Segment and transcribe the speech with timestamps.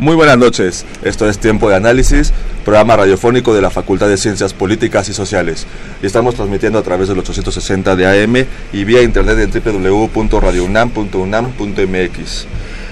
[0.00, 2.32] Muy buenas noches, esto es Tiempo de Análisis,
[2.64, 5.66] programa radiofónico de la Facultad de Ciencias Políticas y Sociales.
[6.00, 12.46] Y estamos transmitiendo a través del 860 de AM y vía internet en www.radiounam.unam.mx.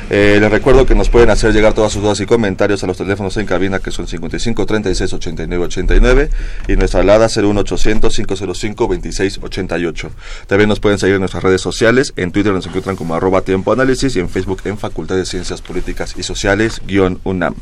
[0.08, 2.96] Eh, les recuerdo que nos pueden hacer llegar todas sus dudas y comentarios a los
[2.96, 6.30] teléfonos en cabina que son 55 36 89 89
[6.68, 10.10] y nuestra alada 01800 505 26 88.
[10.46, 12.12] También nos pueden seguir en nuestras redes sociales.
[12.16, 15.60] En Twitter nos encuentran como arroba tiempo análisis y en Facebook en Facultad de Ciencias
[15.60, 17.56] Políticas y Sociales guion UNAM.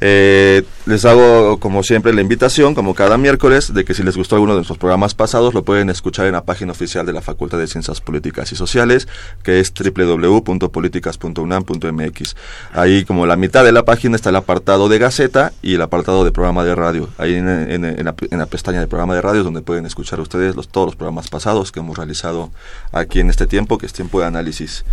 [0.00, 4.36] Eh, les hago, como siempre, la invitación, como cada miércoles, de que si les gustó
[4.36, 7.58] alguno de nuestros programas pasados, lo pueden escuchar en la página oficial de la Facultad
[7.58, 9.06] de Ciencias Políticas y Sociales,
[9.42, 12.36] que es www.políticas.unam.mx.
[12.72, 16.24] Ahí, como la mitad de la página, está el apartado de Gaceta y el apartado
[16.24, 17.10] de programa de radio.
[17.18, 18.14] Ahí en, la,
[18.46, 21.80] pestaña de programa de radio, donde pueden escuchar ustedes los, todos los programas pasados que
[21.80, 22.50] hemos realizado
[22.92, 24.84] aquí en este tiempo, que es tiempo de análisis.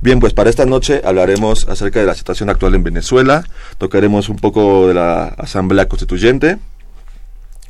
[0.00, 3.44] Bien, pues para esta noche hablaremos acerca de la situación actual en Venezuela,
[3.78, 6.58] tocaremos poco de la Asamblea Constituyente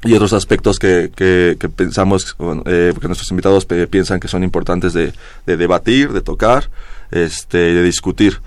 [0.05, 5.13] y otros aspectos que, que, pensamos, eh, que nuestros invitados piensan que son importantes de,
[5.47, 6.71] debatir, de tocar,
[7.11, 8.41] este, de discutir.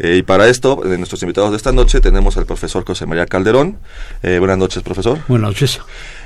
[0.00, 3.26] Eh, y para esto, de nuestros invitados de esta noche, tenemos al profesor José María
[3.26, 3.78] Calderón.
[4.24, 5.20] Eh, buenas noches, profesor.
[5.28, 5.80] Buenas noches.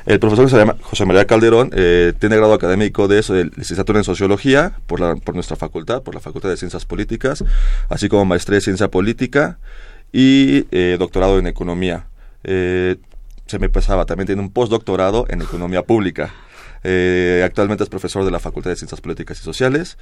[0.07, 5.17] El profesor José María Calderón tiene grado académico de, de licenciatura en Sociología por, la,
[5.17, 7.45] por nuestra facultad, por la Facultad de Ciencias Políticas,
[7.91, 9.59] así como maestría en Ciencia Política
[10.13, 12.07] y eh, doctorado en economía.
[12.45, 12.97] Eh,
[13.47, 16.35] se me pesaba, también tiene un postdoctorado en economía pública.
[16.85, 19.99] Eh, actualmente es profesor de la Facultad de Ciencias Políticas y Sociales.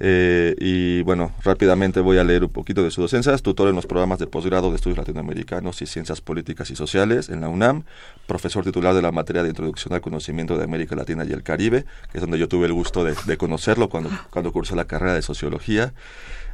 [0.00, 3.32] y bueno, rápidamente voy a leer un poquito de su docencia.
[3.34, 7.28] Es tutor en los programas de posgrado de estudios latinoamericanos y ciencias políticas y sociales
[7.28, 7.84] en la UNAM.
[8.26, 11.84] Profesor titular de la materia de introducción al conocimiento de América Latina y el Caribe,
[12.12, 15.14] que es donde yo tuve el gusto de, de conocerlo cuando, cuando cursé la carrera
[15.14, 15.94] de sociología.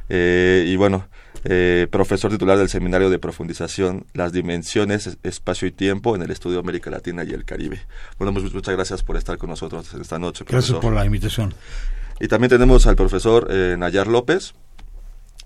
[0.09, 1.07] y bueno,
[1.47, 6.59] eh, profesor titular del Seminario de Profundización Las Dimensiones, Espacio y Tiempo en el Estudio
[6.59, 7.79] América Latina y el Caribe.
[8.17, 10.43] Bueno, muchas gracias por estar con nosotros esta noche.
[10.47, 11.53] Gracias por la invitación.
[12.19, 14.55] Y también tenemos al profesor eh, Nayar López.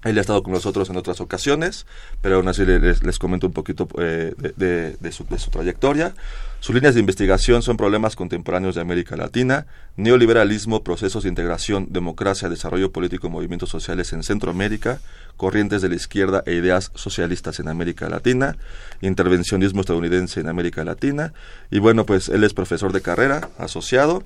[0.03, 1.85] Él ha estado con nosotros en otras ocasiones,
[2.21, 6.13] pero aún así les, comento un poquito eh, de, su, trayectoria.
[6.61, 9.65] Sus líneas de investigación son problemas contemporáneos de América Latina,
[9.97, 14.99] neoliberalismo, procesos de integración, democracia, desarrollo político y movimientos sociales en Centroamérica,
[15.35, 18.55] corrientes de la izquierda e ideas socialistas en América Latina,
[19.01, 21.33] intervencionismo estadounidense en América Latina.
[21.71, 24.23] Y bueno, pues él es profesor de carrera, asociado,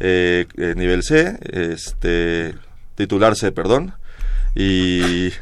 [0.00, 0.46] eh,
[0.76, 2.54] nivel C, este,
[2.94, 3.94] titular C, perdón
[4.54, 5.32] y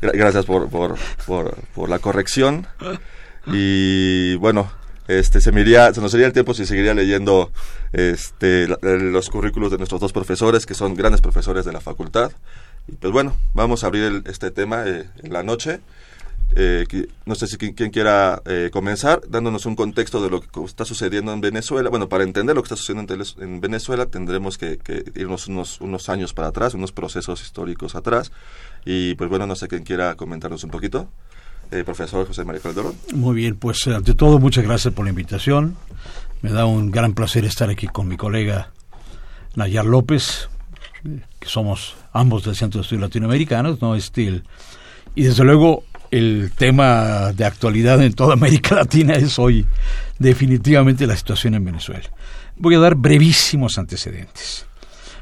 [0.00, 0.96] gracias por, por,
[1.26, 2.66] por, la corrección.
[3.46, 4.70] Y bueno,
[5.08, 7.52] este se, me iría, se nos sería el tiempo si seguiría leyendo
[7.92, 12.32] este, los currículos de nuestros dos profesores, que son grandes profesores de la facultad.
[12.88, 15.80] Y pues bueno, vamos a abrir este tema eh, en la noche.
[16.58, 16.86] Eh,
[17.26, 21.30] no sé si quien, quiera eh, comenzar dándonos un contexto de lo que está sucediendo
[21.34, 21.90] en Venezuela.
[21.90, 24.78] Bueno, para entender lo que está sucediendo en, Venezuela tendremos que,
[25.14, 28.32] irnos unos, unos, años para atrás, unos procesos históricos atrás.
[28.86, 31.10] Y pues bueno, no sé quién quiera comentarnos un poquito.
[31.72, 32.94] Eh, profesor José María Calderón.
[33.12, 35.76] Muy bien, pues ante todo muchas gracias por la invitación.
[36.40, 38.70] Me da un gran placer estar aquí con mi colega
[39.56, 40.48] Nayar López,
[41.02, 43.94] que somos ambos del Centro de Estudios Latinoamericanos, ¿no?
[43.94, 44.42] Este,
[45.14, 45.84] y desde luego
[46.16, 49.66] el tema de actualidad en toda América Latina es hoy
[50.18, 52.10] definitivamente la situación en Venezuela.
[52.56, 54.66] Voy a dar brevísimos antecedentes.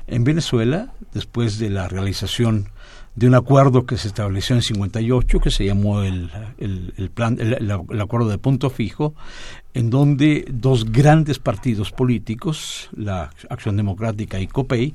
[0.07, 2.69] en Venezuela después de la realización
[3.15, 8.01] de un acuerdo que se estableció en 58 que se llamó el, el, plan el,
[8.01, 9.15] acuerdo de punto fijo
[9.75, 14.93] en donde dos grandes partidos políticos la Acción Democrática y COPEI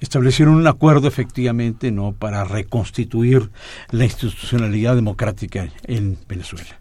[0.00, 3.50] establecieron un acuerdo efectivamente no para reconstituir
[3.90, 6.76] la institucionalidad democrática en Venezuela.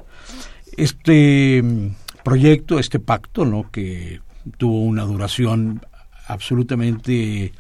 [0.76, 1.88] Este mm,
[2.24, 4.20] proyecto este pacto no que
[4.58, 5.82] tuvo una duración
[6.28, 7.54] absolutamente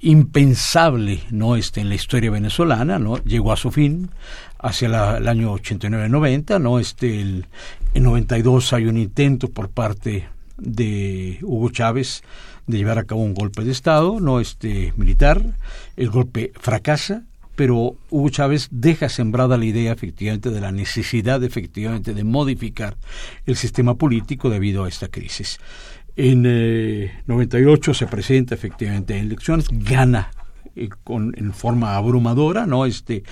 [0.00, 4.10] impensable no este en la historia venezolana no llegó a su fin
[4.58, 7.46] hacia la, el año 89-90 no este el,
[7.94, 12.22] en 92 hay un intento por parte de Hugo Chávez
[12.66, 15.42] de llevar a cabo un golpe de estado no este militar.
[15.96, 17.22] El golpe fracasa
[17.58, 22.96] pero Hugo Chávez deja sembrada la idea efectivamente de la necesidad efectivamente de modificar
[23.46, 25.58] el sistema político debido a esta crisis.
[26.14, 30.30] En eh, 98 se presenta efectivamente en elecciones, gana
[30.84, 32.86] eh, con, en forma abrumadora, ¿no?
[32.86, 33.22] Este,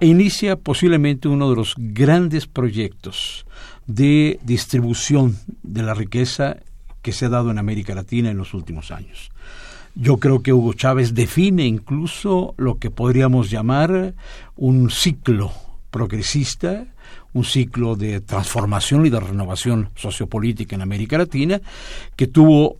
[0.00, 3.46] e inicia posiblemente uno de los grandes proyectos
[3.86, 6.56] de distribución de la riqueza
[7.02, 9.30] que se ha dado en América Latina en los últimos años.
[9.94, 14.14] Yo creo que Hugo Chávez define incluso lo que podríamos llamar
[14.56, 15.52] un ciclo
[15.90, 16.86] progresista,
[17.34, 21.60] un ciclo de transformación y de renovación sociopolítica en América Latina,
[22.16, 22.78] que tuvo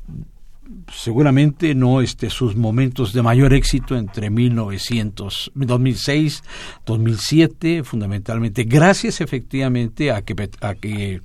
[0.93, 6.43] seguramente no este sus momentos de mayor éxito entre 1900 2006
[6.87, 11.21] 2007 fundamentalmente gracias efectivamente a que a que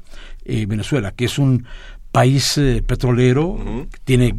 [0.45, 1.66] eh, Venezuela que es un
[2.12, 3.88] país eh, petrolero uh -huh.
[4.04, 4.38] tiene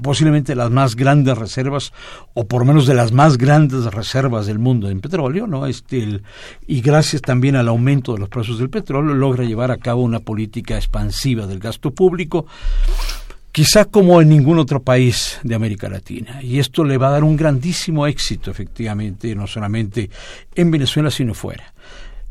[0.00, 1.92] posiblemente las más grandes reservas
[2.34, 5.66] o por lo menos de las más grandes reservas del mundo en petróleo, ¿no?
[5.66, 6.22] Este el,
[6.66, 10.20] y gracias también al aumento de los precios del petróleo logra llevar a cabo una
[10.20, 12.46] política expansiva del gasto público
[13.52, 16.40] quizá como en ningún otro país de América Latina.
[16.42, 20.10] Y esto le va a dar un grandísimo éxito, efectivamente, no solamente
[20.54, 21.72] en Venezuela, sino fuera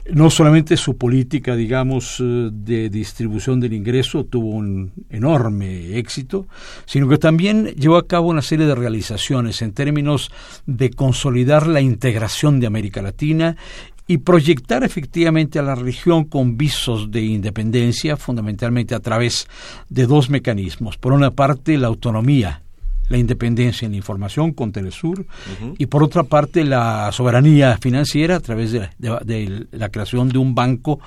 [0.09, 6.47] no solamente su política, digamos, eh, de distribución del ingreso tuvo un enorme éxito,
[6.85, 10.31] sino que también llevó a cabo una serie de realizaciones en términos
[10.65, 13.57] de consolidar la integración de América Latina
[14.07, 19.47] y proyectar efectivamente a la región con visos de independencia, fundamentalmente a través
[19.89, 20.97] de dos mecanismos.
[20.97, 22.61] Por una parte, la autonomía
[23.11, 25.75] la independencia en la información con Telesur uh -huh.
[25.77, 30.37] y por otra parte la soberanía financiera a través de, de, de, la creación de
[30.37, 31.01] un banco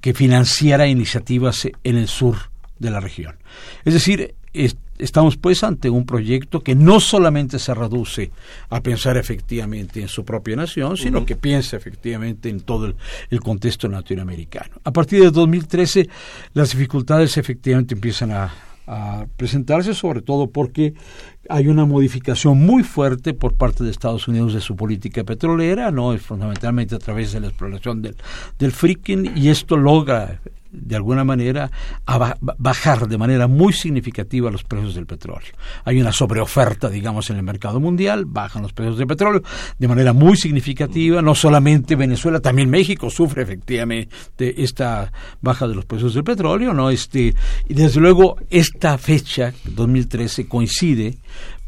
[0.00, 2.36] que financiara iniciativas en el sur
[2.80, 3.36] de la región.
[3.84, 8.30] Es decir, es, estamos pues ante un proyecto que no solamente se reduce
[8.70, 11.26] a pensar efectivamente en su propia nación, sino uh -huh.
[11.26, 12.96] que piensa efectivamente en todo el,
[13.30, 14.76] el, contexto latinoamericano.
[14.84, 16.08] A partir de 2013
[16.54, 18.52] las dificultades efectivamente empiezan a,
[18.86, 20.94] a presentarse, sobre todo porque
[21.48, 26.12] hay una modificación muy fuerte por parte de Estados Unidos de su política petrolera, no
[26.12, 28.16] es fundamentalmente a través de la exploración del,
[28.58, 30.40] del fracking y esto logra
[30.76, 31.70] de alguna manera
[32.06, 35.52] a bajar de manera muy significativa los precios del petróleo.
[35.84, 39.42] Hay una sobreoferta, digamos, en el mercado mundial, bajan los precios del petróleo
[39.78, 44.08] de manera muy significativa, no solamente Venezuela, también México sufre efectivamente
[44.38, 46.90] esta baja de los precios del petróleo, ¿no?
[46.90, 47.34] Este,
[47.68, 51.16] y desde luego esta fecha, 2013, coincide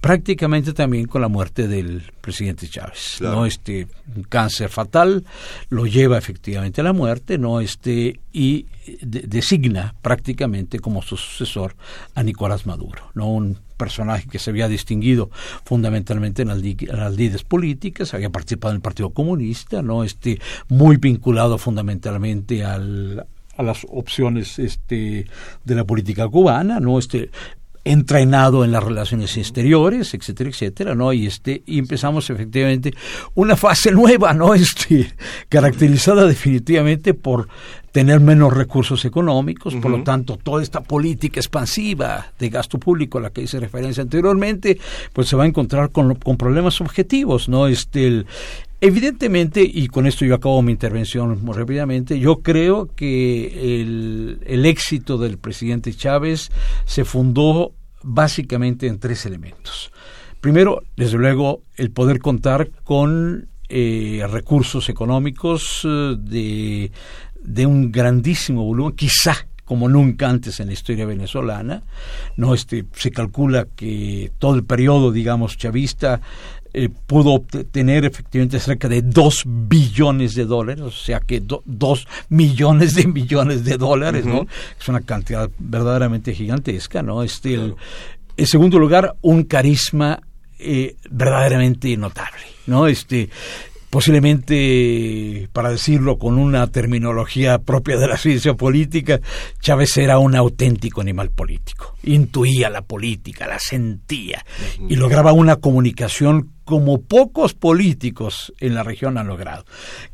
[0.01, 3.17] prácticamente también con la muerte del presidente Chávez.
[3.19, 3.37] Claro.
[3.37, 5.25] no este un cáncer fatal
[5.71, 8.67] lo lleva efectivamente a la muerte no este y
[9.03, 11.75] de, designa prácticamente como su sucesor
[12.15, 15.31] a Nicolás Maduro no un personaje que se había distinguido
[15.65, 21.57] fundamentalmente en las lides políticas, había participado en el Partido Comunista, no este muy vinculado
[21.57, 23.25] fundamentalmente al,
[23.57, 25.27] a las opciones este,
[25.65, 27.31] de la política cubana, no este
[27.89, 31.13] entrenado en las relaciones exteriores, etcétera, etcétera, ¿no?
[31.15, 32.93] Y este y empezamos efectivamente
[33.35, 34.55] una fase nueva, ¿no?
[34.59, 35.15] Este
[35.49, 37.49] caracterizada definitivamente por
[37.93, 39.81] tener menos recursos económicos, uh -huh.
[39.81, 44.03] por lo tanto, toda esta política expansiva de gasto público a la que hice referencia
[44.03, 44.79] anteriormente,
[45.15, 47.67] pues se va a encontrar con, con problemas objetivos, ¿no?
[47.67, 48.27] Este el,
[48.81, 54.67] Evidentemente, y con esto yo acabo mi intervención muy rápidamente, yo creo que el, el
[54.67, 56.53] éxito del presidente Chávez
[56.85, 59.93] se fundó básicamente en tres elementos.
[60.41, 66.91] Primero, desde luego, el poder contar con eh, recursos económicos eh,
[67.43, 71.83] de, un grandísimo volumen, quizá como nunca antes en la historia venezolana.
[72.37, 76.23] No este se calcula que todo el periodo, digamos, chavista
[76.79, 82.07] eh, pudo obtener efectivamente cerca de dos billones de dólares, o sea que do, dos
[82.29, 84.33] millones de millones de dólares, uh -huh.
[84.33, 84.47] ¿no?
[84.81, 87.25] Es una cantidad verdaderamente gigantesca, ¿no?
[87.25, 87.75] Este, el,
[88.37, 90.21] en segundo lugar, un carisma
[90.61, 92.87] eh, verdaderamente notable, ¿no?
[92.87, 93.29] Este,
[93.91, 99.21] posiblemente, para decirlo con una terminología propia de la ciencia política,
[99.61, 101.95] Chávez era un auténtico animal político.
[102.05, 104.45] Intuía la política, la sentía
[104.89, 109.65] y lograba una comunicación como pocos políticos en la región han logrado.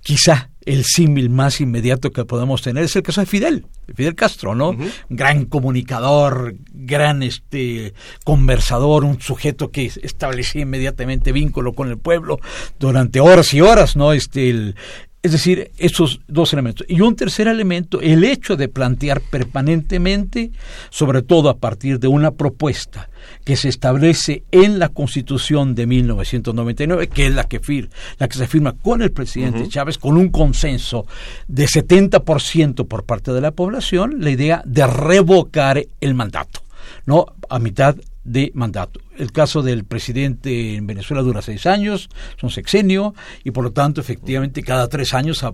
[0.02, 4.54] Quizá el símil más inmediato que podemos tener es el caso de Fidel, Fidel Castro,
[4.54, 4.76] ¿no?
[5.08, 7.94] Gran comunicador, gran este
[8.24, 12.40] conversador, un sujeto que establecía inmediatamente vínculo con el pueblo
[12.78, 14.12] durante horas y horas, ¿no?
[14.12, 14.76] Este el,
[15.24, 16.86] es decir, esos dos elementos.
[16.86, 20.50] Y un tercer elemento, el hecho de plantear permanentemente,
[20.90, 23.08] sobre todo a partir de una propuesta
[23.42, 27.88] que se establece en la Constitución de 1999, que es la que, fir
[28.18, 31.06] la que se firma con el presidente Chávez, con un consenso
[31.48, 36.60] de 70% por parte de la población, la idea de revocar el mandato,
[37.06, 37.24] ¿no?
[37.48, 39.00] A mitad de mandato.
[39.16, 42.08] El caso del presidente en Venezuela dura seis años,
[42.40, 43.14] son sexenio,
[43.44, 45.44] y por lo tanto, efectivamente, cada tres años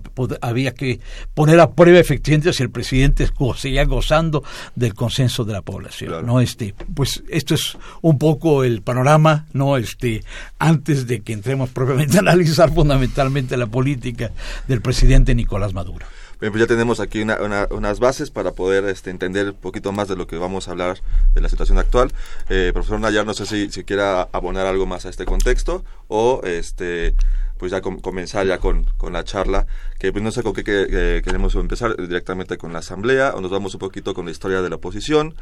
[0.41, 0.99] había que
[1.33, 4.43] poner a prueba efectivamente si el presidente seguía gozando
[4.75, 6.25] del consenso de la población.
[6.25, 6.41] ¿no?
[6.41, 9.77] Este, pues esto es un poco el panorama, ¿no?
[9.77, 10.23] Este,
[10.57, 14.31] antes de que entremos propiamente a analizar fundamentalmente la política
[14.67, 16.05] del presidente Nicolás Maduro.
[16.41, 20.15] Bien, pues ya tenemos aquí unas bases para poder este, entender un poquito más de
[20.15, 20.97] lo que vamos a hablar
[21.35, 22.11] de la situación actual.
[22.49, 26.41] Eh, profesor Nayar, no sé si, si quiera abonar algo más a este contexto o
[26.43, 27.13] este
[27.59, 29.67] pues ya comenzar ya con, con, la charla,
[29.99, 33.75] que pues no sé con qué queremos empezar directamente con la asamblea, o nos vamos
[33.75, 35.35] un poquito con la historia de la oposición,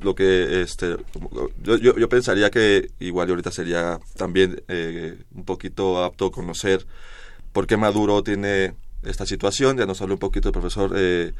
[0.00, 0.96] lo que este
[1.60, 6.86] yo, yo, pensaría que igual ahorita sería también eh, un poquito apto conocer
[7.52, 8.74] por qué Maduro tiene
[9.06, 9.76] esta situación.
[9.76, 11.32] Ya nos habló un poquito el profesor eh,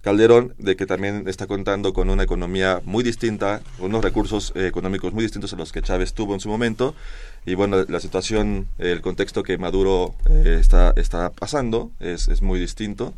[0.00, 5.12] Calderón de que también está contando con una economía muy distinta, unos recursos eh, económicos
[5.12, 6.94] muy distintos a los que Chávez tuvo en su momento.
[7.44, 12.60] Y bueno, la situación, el contexto que Maduro eh, está, está pasando es, es muy
[12.60, 13.14] distinto.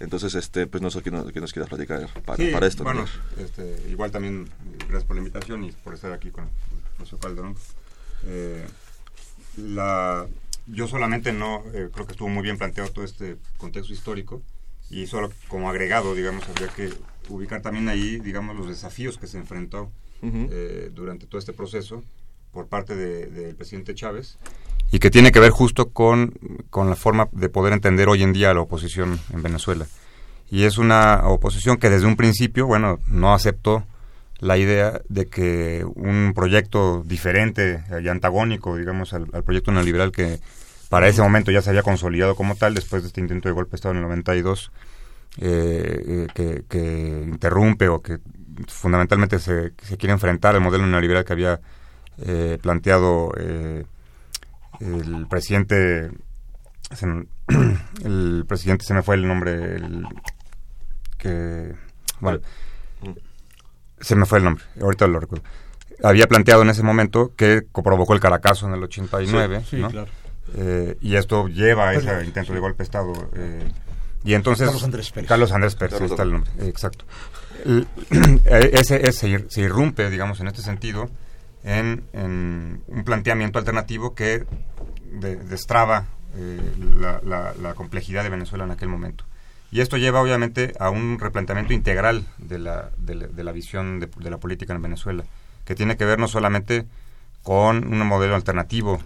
[0.00, 2.82] Entonces, este, pues no sé qué nos, qué nos quieras platicar para, esto.
[2.82, 3.04] Bueno,
[3.38, 6.50] este, igual también gracias por la invitación y por estar aquí con el
[6.96, 7.54] profesor Calderón.
[9.56, 10.26] la,
[10.66, 14.42] yo solamente no, eh, creo que estuvo muy bien planteado todo este contexto histórico
[14.90, 16.90] y solo como agregado, digamos, habría que
[17.28, 19.90] ubicar también ahí, digamos, los desafíos que se enfrentó
[20.22, 22.04] eh, durante todo este proceso
[22.52, 24.38] por parte del presidente Chávez
[24.92, 26.34] y que tiene que ver justo con,
[26.68, 29.86] con la forma de poder entender hoy en día la oposición en Venezuela.
[30.50, 33.84] Y es una oposición que desde un principio, bueno, no aceptó
[34.42, 40.40] la idea de que un proyecto diferente y antagónico, digamos, al, proyecto neoliberal que
[40.88, 43.70] para ese momento ya se había consolidado como tal después de este intento de golpe
[43.70, 44.72] de Estado en el 92,
[45.38, 48.18] eh, eh, que, interrumpe o que
[48.66, 51.60] fundamentalmente se, se, quiere enfrentar al modelo neoliberal que había
[52.18, 53.86] eh, planteado el
[55.30, 56.10] presidente
[58.04, 60.04] el presidente se me fue el nombre el
[61.16, 61.74] que
[62.20, 62.40] bueno
[64.02, 65.44] se me fue el nombre, ahorita lo recuerdo.
[66.02, 70.06] Había planteado en ese momento que provocó el Caracazo en el 89, sí, claro.
[70.54, 73.12] Eh, y esto lleva a ese intento de golpe de Estado.
[73.34, 73.70] Eh,
[74.24, 74.66] y entonces...
[74.66, 75.28] Carlos Andrés Pérez.
[75.28, 77.04] Carlos Andrés Pérez, está el nombre, exacto.
[77.64, 81.08] Eh, ese, ese, se irrumpe, digamos, en este sentido,
[81.62, 84.44] en, un planteamiento alternativo que
[85.48, 86.06] destraba
[87.22, 89.24] la, la complejidad de Venezuela en aquel momento.
[89.72, 94.36] Y esto lleva obviamente a un replanteamiento integral de la, de la, visión de, la
[94.36, 95.24] política en Venezuela,
[95.64, 96.84] que tiene que ver no solamente
[97.42, 99.02] con un modelo alternativo,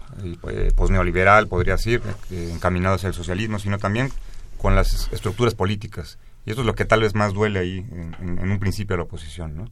[0.49, 4.11] eh, posneoliberal, podría decir, eh, encaminado hacia el socialismo, sino también
[4.57, 6.19] con las estructuras políticas.
[6.45, 7.85] Y eso es lo que tal vez más duele ahí
[8.19, 9.55] en, un principio a la oposición.
[9.55, 9.69] ¿no?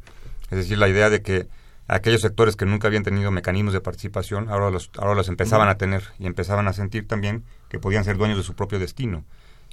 [0.49, 1.49] Es decir, la idea de que
[1.89, 5.75] aquellos sectores que nunca habían tenido mecanismos de participación, ahora los, ahora los empezaban a
[5.75, 9.25] tener y empezaban a sentir también que podían ser dueños de su propio destino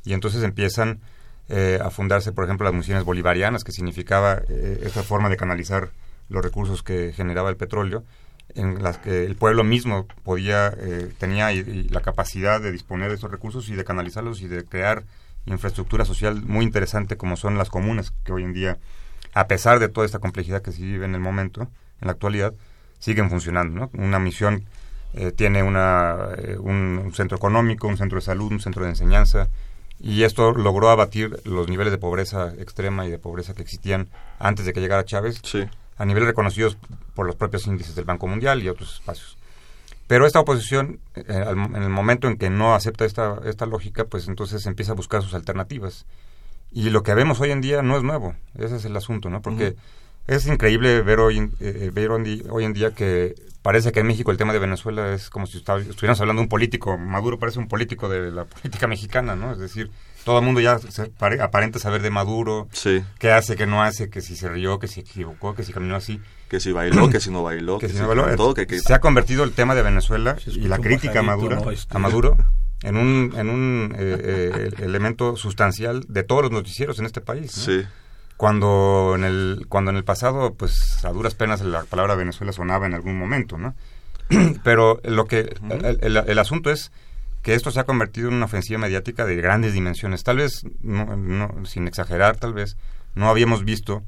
[0.04, 1.00] y entonces empiezan
[1.48, 5.90] eh, a fundarse, por ejemplo, las municiones bolivarianas, que significaba eh, esta forma de canalizar
[6.28, 8.04] los recursos que generaba el petróleo,
[8.54, 11.50] en las que el pueblo mismo podía, eh, tenía
[11.90, 15.04] la capacidad de disponer de estos recursos y de canalizarlos y de crear
[15.46, 18.78] infraestructura social muy interesante como son las comunas, que hoy en día,
[19.34, 21.62] a pesar de toda esta complejidad que se vive en el momento,
[22.00, 22.54] en la actualidad,
[22.98, 23.90] siguen funcionando.
[23.94, 24.64] Una misión
[25.36, 26.16] tiene una,
[26.60, 29.50] un, centro económico, un centro de salud, un centro de enseñanza,
[30.02, 34.08] y esto logró abatir los niveles de pobreza extrema y de pobreza que existían
[34.40, 35.40] antes de que llegara Chávez,
[35.96, 36.76] a niveles reconocidos
[37.14, 39.38] por los propios índices del Banco Mundial y otros espacios.
[40.08, 44.26] Pero esta oposición, eh, en el momento en que no acepta esta, esta lógica, pues
[44.26, 46.04] entonces empieza a buscar sus alternativas.
[46.72, 49.40] Y lo que vemos hoy en día no es nuevo, ese es el asunto, ¿no?
[49.40, 49.76] Porque
[50.26, 54.36] es increíble ver hoy, eh, ver hoy en día que parece que en México el
[54.36, 56.98] tema de Venezuela es como si estuviéramos hablando de un político.
[56.98, 59.52] Maduro parece un político de la política mexicana, ¿no?
[59.52, 59.90] Es decir,
[60.24, 60.78] todo el mundo ya
[61.40, 62.68] aparenta saber de Maduro,
[63.18, 65.96] qué hace, qué no hace, que si se rió, que si equivocó, que si caminó
[65.96, 66.20] así.
[66.48, 68.54] Que si bailó, que si no bailó, que, que si no bailó.
[68.54, 71.56] que, que- Se ha convertido el tema de Venezuela Se y la crítica a Maduro,
[71.56, 71.70] ¿no?
[71.70, 72.36] Este- a Maduro
[72.82, 77.56] en un, en un eh, eh, elemento sustancial de todos los noticieros en este país.
[77.56, 77.62] ¿no?
[77.64, 77.86] Sí,
[78.42, 82.86] cuando en el cuando en el pasado pues a duras penas la palabra Venezuela sonaba
[82.86, 83.76] en algún momento no
[84.64, 86.90] pero lo que el, el- el asunto es
[87.42, 90.24] que esto se ha convertido en una ofensiva mediática de grandes dimensiones.
[90.24, 92.76] Tal vez no, no- sin exagerar tal vez
[93.14, 94.02] no habíamos visto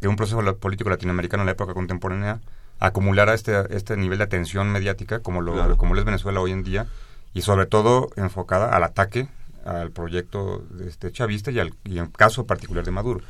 [0.00, 2.40] que un proceso político latinoamericano en la época contemporánea
[2.80, 5.76] acumulara este este nivel de atención mediática como lo Claro.
[5.76, 6.86] como lo es Venezuela hoy en día
[7.34, 9.28] y sobre todo enfocada al ataque
[9.66, 13.20] al proyecto de este chavista y al y en caso particular de Maduro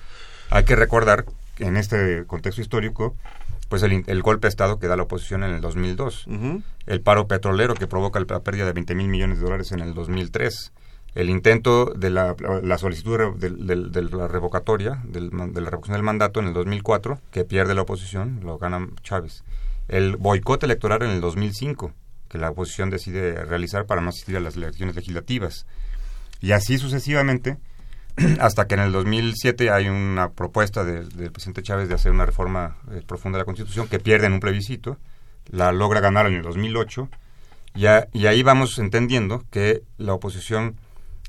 [0.55, 1.25] hay que recordar
[1.57, 3.17] que en este contexto histórico,
[3.69, 6.63] pues el, el golpe de Estado que da la oposición en el 2002, Ujú.
[6.87, 9.95] el paro petrolero que provoca la pérdida de 20 mil millones de dólares en el
[9.95, 10.73] 2003,
[11.17, 16.47] el intento de la, la solicitud de, la revocatoria, de la revocación del mandato en
[16.47, 19.43] el 2004, que pierde la oposición, lo gana Chávez,
[19.89, 21.93] el boicot electoral en el 2005,
[22.29, 25.67] que la oposición decide realizar para no asistir a las elecciones legislativas,
[26.41, 27.59] y así sucesivamente
[28.41, 32.27] hasta que en el 2007 hay una propuesta de- del presidente Chávez de hacer una
[32.27, 34.99] reforma eh, profunda de la Constitución que pierde en un plebiscito,
[35.51, 37.09] la logra ganar en el 2008,
[37.75, 40.77] y, a- y ahí vamos entendiendo que la oposición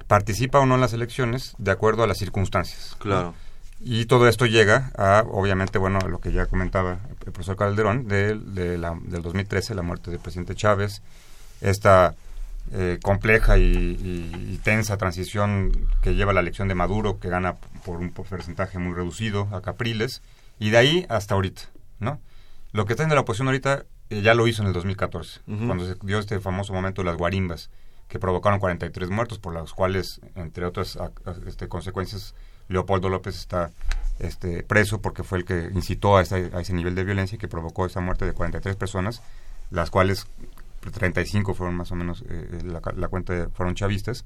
[0.08, 2.96] participa o no en las elecciones de acuerdo a las circunstancias.
[3.00, 3.34] claro.
[3.82, 8.36] Y todo esto llega a, obviamente, bueno, lo que ya comentaba el profesor Calderón, de,
[8.36, 11.02] de la- del 2013, la muerte del presidente Chávez,
[11.60, 12.16] esta
[12.72, 17.56] eh, compleja y, y- y tensa transición que lleva la elección de Maduro, que gana
[17.86, 20.22] por un porcentaje muy reducido a Capriles,
[20.60, 21.62] y de ahí hasta ahorita,
[22.00, 22.20] ¿no?
[22.72, 25.66] Lo que está en la oposición ahorita eh, ya lo hizo en el 2014, Ujú.
[25.68, 27.70] cuando se dio este famoso momento de las guarimbas,
[28.08, 30.98] que provocaron 43 muertos, por las cuales, entre otras
[31.48, 32.36] este, consecuencias,
[32.68, 33.72] Leopoldo López está
[34.20, 37.40] este, preso porque fue el que incitó a, ese- a ese nivel de violencia y
[37.40, 39.22] que provocó esa muerte de 43 personas,
[39.72, 40.28] las cuales
[40.92, 44.26] 35 fueron más o menos, eh, la, ca- la cuenta de- fueron chavistas.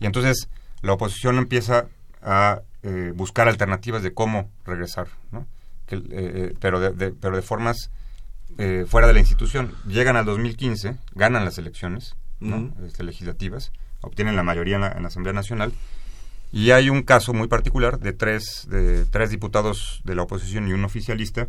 [0.00, 0.48] Y entonces
[0.82, 1.86] la oposición empieza
[2.22, 5.46] a eh, buscar alternativas de cómo regresar, ¿no?
[5.86, 7.90] Que, eh, eh, pero, de, de- pero de formas
[8.58, 9.72] eh, fuera de la institución.
[9.86, 12.16] Llegan al 2015, ganan las elecciones.
[12.84, 15.72] Este, legislativas, obtienen la mayoría en la, en la Asamblea Nacional.
[16.52, 20.74] Y hay un caso muy particular de tres, de tres diputados de la oposición y
[20.74, 21.48] un oficialista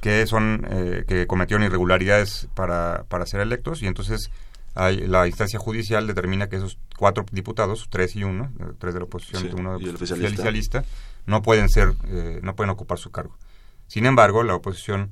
[0.00, 4.30] que son eh, que cometieron irregularidades para, para ser electos y entonces
[4.74, 9.00] hay, la instancia judicial determina que esos cuatro diputados, tres y uno, eh, tres de
[9.00, 10.84] la oposición Sí, y uno y el oficialista, oficialista.
[11.26, 13.36] no pueden ser, eh, no pueden ocupar su cargo.
[13.86, 15.10] Sin embargo, la oposición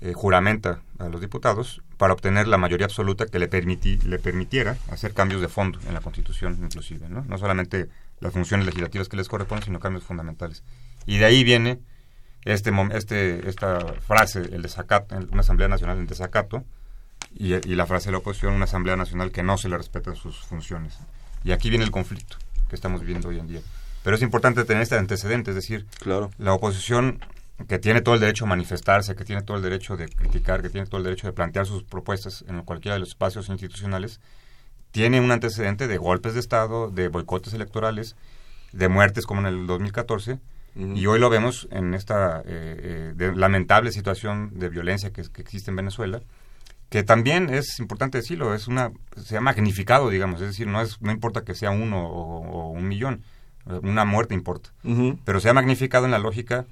[0.00, 4.76] eh, juramenta a los diputados para obtener la mayoría absoluta que le, permití, le permitiera
[4.90, 7.24] hacer cambios de fondo en la Constitución, inclusive, ¿no?
[7.28, 7.88] No solamente
[8.20, 10.62] las funciones legislativas que les corresponden, sino cambios fundamentales.
[11.06, 11.80] Y de ahí viene
[12.44, 16.64] este, este esta frase, el desacato, una Asamblea Nacional en desacato,
[17.34, 20.16] y, y la frase de la oposición, una Asamblea Nacional que no se le respetan
[20.16, 20.98] sus funciones.
[21.44, 22.36] Y aquí viene el conflicto
[22.68, 23.60] que estamos viviendo hoy en día.
[24.02, 26.30] Pero es importante tener este antecedente, es decir, Claro.
[26.38, 27.20] la oposición
[27.66, 30.70] que tiene todo el derecho a manifestarse, que tiene todo el derecho de criticar, que
[30.70, 34.20] tiene todo el derecho de plantear sus propuestas en cualquiera de los espacios institucionales,
[34.90, 38.16] tiene un antecedente de golpes de Estado, de boicotes electorales,
[38.72, 40.38] de muertes como en el 2014,
[40.76, 40.92] Ujú.
[40.96, 45.42] y hoy lo vemos en esta eh, eh, de- lamentable situación de violencia que, que
[45.42, 46.20] existe en Venezuela,
[46.90, 51.00] que también es importante decirlo, es una se ha magnificado, digamos, es decir, no es
[51.02, 53.22] no importa que sea uno o, o un millón,
[53.82, 54.70] una muerte importa,
[55.24, 56.64] pero se ha magnificado en la lógica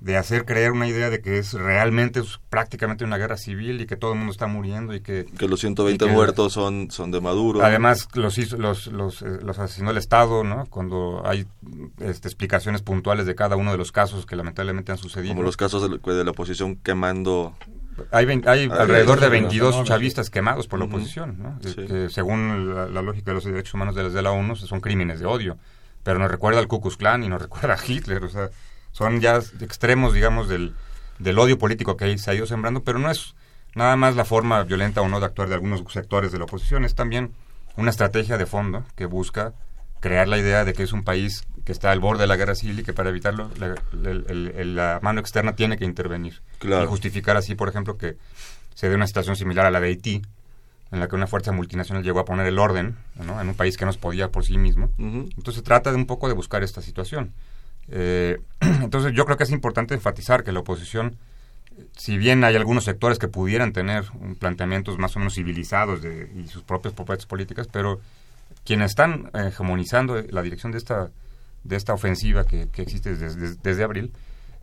[0.00, 3.86] de hacer creer una idea de que es realmente es prácticamente una guerra civil y
[3.86, 6.90] que todo el mundo está muriendo y que Que los 120 Y que- muertos son,
[6.90, 7.64] son de Maduro.
[7.64, 10.66] Además, los, hizo- los, los, eh, los asesinó el Estado, ¿no?
[10.66, 11.46] Cuando hay
[12.00, 15.32] este, explicaciones puntuales de cada uno de los casos que lamentablemente han sucedido.
[15.32, 17.56] como los casos de, la- de la oposición quemando
[18.10, 19.88] Hay, hay Ah, alrededor de sí, 22 enormes.
[19.88, 21.58] chavistas quemados por la oposición, ¿no?
[21.64, 21.86] Eh, Sí.
[21.86, 24.80] que según la, la lógica de los derechos humanos de, las de la ONU, son
[24.82, 25.56] crímenes de odio.
[26.02, 28.50] Pero nos recuerda al Ku Klux Klan y nos recuerda a Hitler, o sea,
[28.96, 30.74] son ya extremos, digamos, del,
[31.18, 33.34] del odio político que ahí se ha ido sembrando, pero no es
[33.74, 36.82] nada más la forma violenta o no de actuar de algunos sectores de la oposición,
[36.82, 37.32] es también
[37.76, 39.52] una estrategia de fondo que busca
[40.00, 42.54] crear la idea de que es un país que está al borde de la guerra
[42.54, 46.40] civil y que para evitarlo la, mano externa tiene que intervenir.
[46.58, 46.84] Claro.
[46.84, 48.16] Y justificar así, por ejemplo, que
[48.74, 50.22] se dé una situación similar a la de Haití,
[50.90, 53.38] en la que una fuerza multinacional llegó a poner el orden ¿no?
[53.42, 54.88] en un país que no se podía por sí mismo.
[54.96, 57.34] Entonces se trata de un poco de buscar esta situación.
[57.90, 61.16] Eh, entonces yo creo que es importante enfatizar que la oposición,
[61.96, 64.04] si bien hay algunos sectores que pudieran tener
[64.38, 68.00] planteamientos más o menos civilizados de, y sus propias propuestas políticas, pero
[68.64, 71.10] quienes están hegemonizando la dirección de esta,
[71.64, 74.12] de esta ofensiva que, que existe desde, desde- desde abril,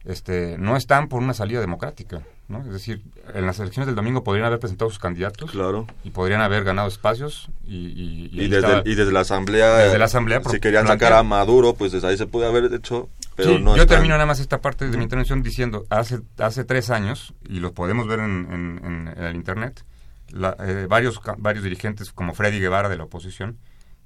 [0.05, 2.21] este, no están por una salida democrática.
[2.47, 2.59] ¿No?
[2.59, 3.01] Es decir,
[3.33, 5.87] en las elecciones del domingo podrían haber presentado sus candidatos claro.
[6.03, 7.49] y podrían haber ganado espacios.
[7.65, 11.23] Y, y, y, desde, y desde, la asamblea, desde la asamblea si querían sacar a
[11.23, 13.09] Maduro, pues desde ahí se puede haber hecho.
[13.35, 13.97] Pero sí, no yo están...
[13.97, 17.73] termino nada más esta parte de mi intervención diciendo, hace, hace tres años, y lo
[17.73, 19.83] podemos ver en, en, en, el Internet,
[20.29, 23.57] la, eh, varios, varios dirigentes como Freddy Guevara de la oposición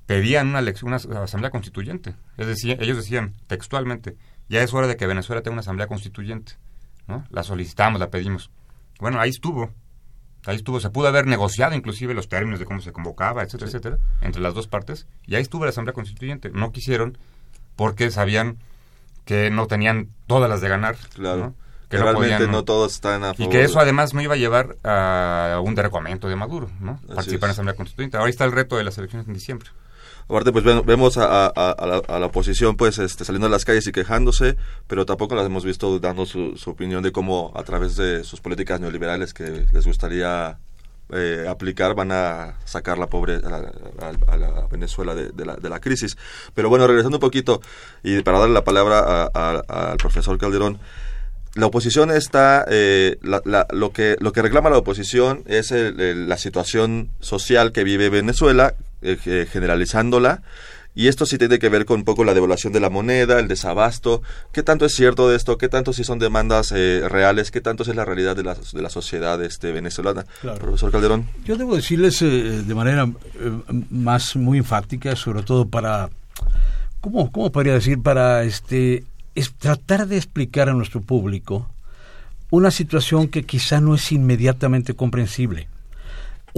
[0.08, 2.15] pedían una, una asamblea constituyente.
[2.38, 4.15] Es decir, ellos decían textualmente,
[4.50, 6.54] ya es hora de que Venezuela tenga una asamblea constituyente.
[7.08, 7.24] ¿No?
[7.30, 8.52] La solicitamos, la pedimos.
[9.00, 9.72] Bueno, ahí estuvo.
[10.46, 10.80] Ahí estuvo.
[10.80, 13.78] Se pudo haber negociado inclusive los términos de cómo se convocaba, etcétera, sí.
[13.78, 15.08] etcétera, entre las dos partes.
[15.26, 16.50] Y ahí estuvo la asamblea constituyente.
[16.52, 17.17] No quisieron
[17.76, 18.58] porque sabían
[19.26, 20.96] que no tenían todas las de ganar.
[21.13, 21.38] Claro.
[21.38, 21.56] ¿no?
[21.89, 23.48] Que, realmente no, podían, no, todos están a favor.
[23.48, 27.00] Y que eso además no iba a llevar a un derrocamiento de Maduro, ¿no?
[27.08, 28.17] Participar en la Asamblea Constituyente.
[28.17, 29.70] Ahora está el reto de las elecciones en diciembre.
[30.30, 35.06] Aparte, pues vemos a, la, oposición pues este, saliendo a las calles y quejándose, pero
[35.06, 39.34] tampoco las hemos visto dando su, opinión de cómo a través de sus políticas neoliberales
[39.34, 40.58] que les gustaría
[41.13, 45.80] eh, aplicar van a sacar la pobre a la, la Venezuela de, la, de la
[45.80, 46.18] crisis.
[46.54, 47.62] Pero bueno, regresando un poquito
[48.04, 50.78] y para darle la palabra al profesor Calderón,
[51.58, 56.30] la oposición está, eh, la, la, lo, que, lo que reclama la oposición es el,
[56.30, 60.42] la situación social que vive Venezuela, eh, generalizándola.
[60.98, 63.48] Y esto sí tiene que ver con un poco la devaluación de la moneda, el
[63.48, 64.24] desabasto.
[64.52, 65.60] ¿Qué tanto es cierto de esto?
[65.60, 67.52] ¿Qué tanto sí son demandas eh, reales?
[67.52, 70.26] ¿Qué tanto es la realidad de la, de la sociedad este, venezolana?
[70.42, 70.58] Claro.
[70.58, 71.28] Profesor Calderón.
[71.46, 72.26] Yo debo decirles eh,
[72.66, 73.08] de manera
[73.40, 73.52] eh,
[73.92, 76.10] más muy enfática, sobre todo para,
[77.00, 78.02] ¿cómo, cómo podría decir?
[78.02, 79.04] Para este,
[79.36, 81.70] es tratar de explicar a nuestro público
[82.50, 85.68] una situación que quizá no es inmediatamente comprensible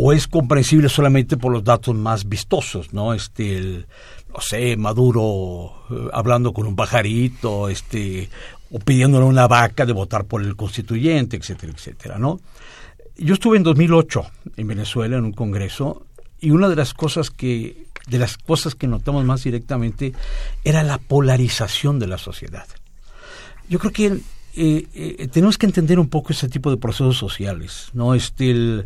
[0.01, 3.13] o es comprensible solamente por los datos más vistosos, ¿no?
[3.13, 3.85] Este,
[4.33, 8.29] no sé, Maduro eh, hablando con un pajarito, este,
[8.71, 12.39] o pidiéndole a una vaca de votar por el constituyente, etcétera, etcétera, ¿no?
[13.17, 16.05] Yo estuve en 2008 en Venezuela en un congreso
[16.39, 20.13] y una de las cosas que de las cosas que notamos más directamente
[20.63, 22.65] era la polarización de la sociedad.
[23.67, 24.05] Yo creo que
[24.55, 28.15] eh, eh, tenemos que entender un poco ese tipo de procesos sociales, ¿no?
[28.15, 28.85] Este,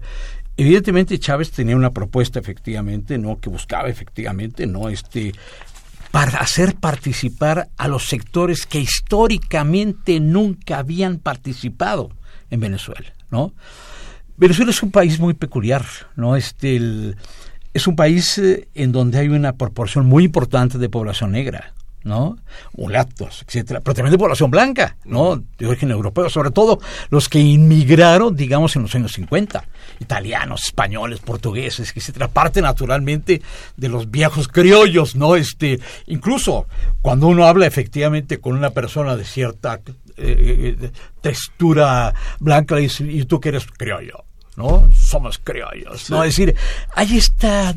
[0.55, 5.33] Evidentemente Chávez tenía una propuesta efectivamente, no que buscaba efectivamente, no este
[6.11, 12.11] para hacer participar a los sectores que históricamente nunca habían participado
[12.51, 13.51] en Venezuela, ¿no?
[14.37, 15.83] Venezuela es un país muy peculiar,
[16.15, 16.35] ¿no?
[16.35, 16.79] Este
[17.73, 18.39] es un país
[18.75, 22.37] en donde hay una proporción muy importante de población negra, ¿no?
[22.75, 25.41] Mulatos, etcétera, pero también de población blanca, ¿no?
[25.57, 29.65] De origen europeo, sobre todo los que inmigraron, digamos, en los años 50,
[29.99, 33.41] italianos, españoles, portugueses, etcétera, parte naturalmente
[33.77, 35.35] de los viejos criollos, ¿no?
[35.35, 36.67] Este, incluso
[37.01, 39.79] cuando uno habla efectivamente con una persona de cierta
[40.17, 44.25] eh, textura blanca, le dice, ¿y tú que eres criollo?
[44.55, 44.87] ¿No?
[44.93, 46.13] Somos criollos, sí.
[46.13, 46.23] ¿no?
[46.23, 46.55] Es decir,
[46.93, 47.73] hay esta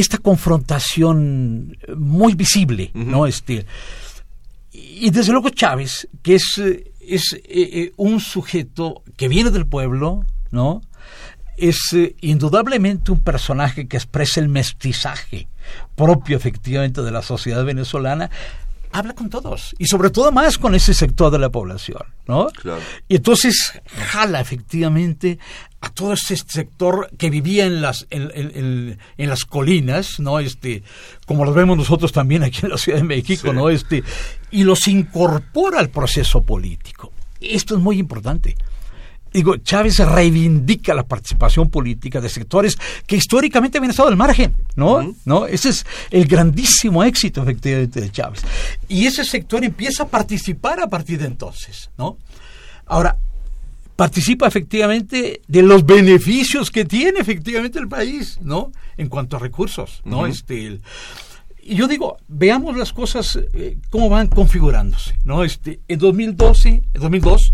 [0.00, 3.06] esta confrontación muy visible, uh -huh.
[3.06, 3.26] ¿no?
[3.26, 3.66] Este,
[4.72, 6.60] y desde luego Chávez, que es,
[7.00, 10.82] es eh, un sujeto que viene del pueblo, ¿no?
[11.56, 15.48] Es eh, indudablemente un personaje que expresa el mestizaje
[15.94, 18.30] propio efectivamente de la sociedad venezolana,
[18.98, 22.48] habla con todos y sobre todo más con ese sector de la población, ¿no?
[22.48, 22.80] Claro.
[23.08, 23.80] Y entonces
[24.10, 25.38] jala efectivamente
[25.80, 30.38] a todo ese sector que vivía en las en, en, en, las colinas, ¿no?
[30.38, 30.82] Este,
[31.26, 33.54] como lo vemos nosotros también aquí en la Ciudad de México, sí.
[33.54, 33.68] ¿no?
[33.68, 34.02] Este,
[34.50, 37.12] y los incorpora al proceso político.
[37.40, 38.56] Esto es muy importante.
[39.36, 44.94] Digo, Chávez reivindica la participación política de sectores que históricamente habían estado al margen, ¿no?
[44.94, 45.16] Uh -huh.
[45.26, 45.46] ¿no?
[45.46, 48.40] Ese es el grandísimo éxito, efectivamente, de Chávez.
[48.88, 52.16] Y ese sector empieza a participar a partir de entonces, ¿no?
[52.86, 53.18] Ahora,
[53.94, 58.72] participa efectivamente de los beneficios que tiene efectivamente el país, ¿no?
[58.96, 60.20] En cuanto a recursos, ¿no?
[60.20, 60.30] Uh -huh.
[60.30, 60.80] Este, el,
[61.62, 65.44] yo digo, veamos las cosas eh, cómo van configurándose, ¿no?
[65.44, 67.52] Este, en 2012, en 2002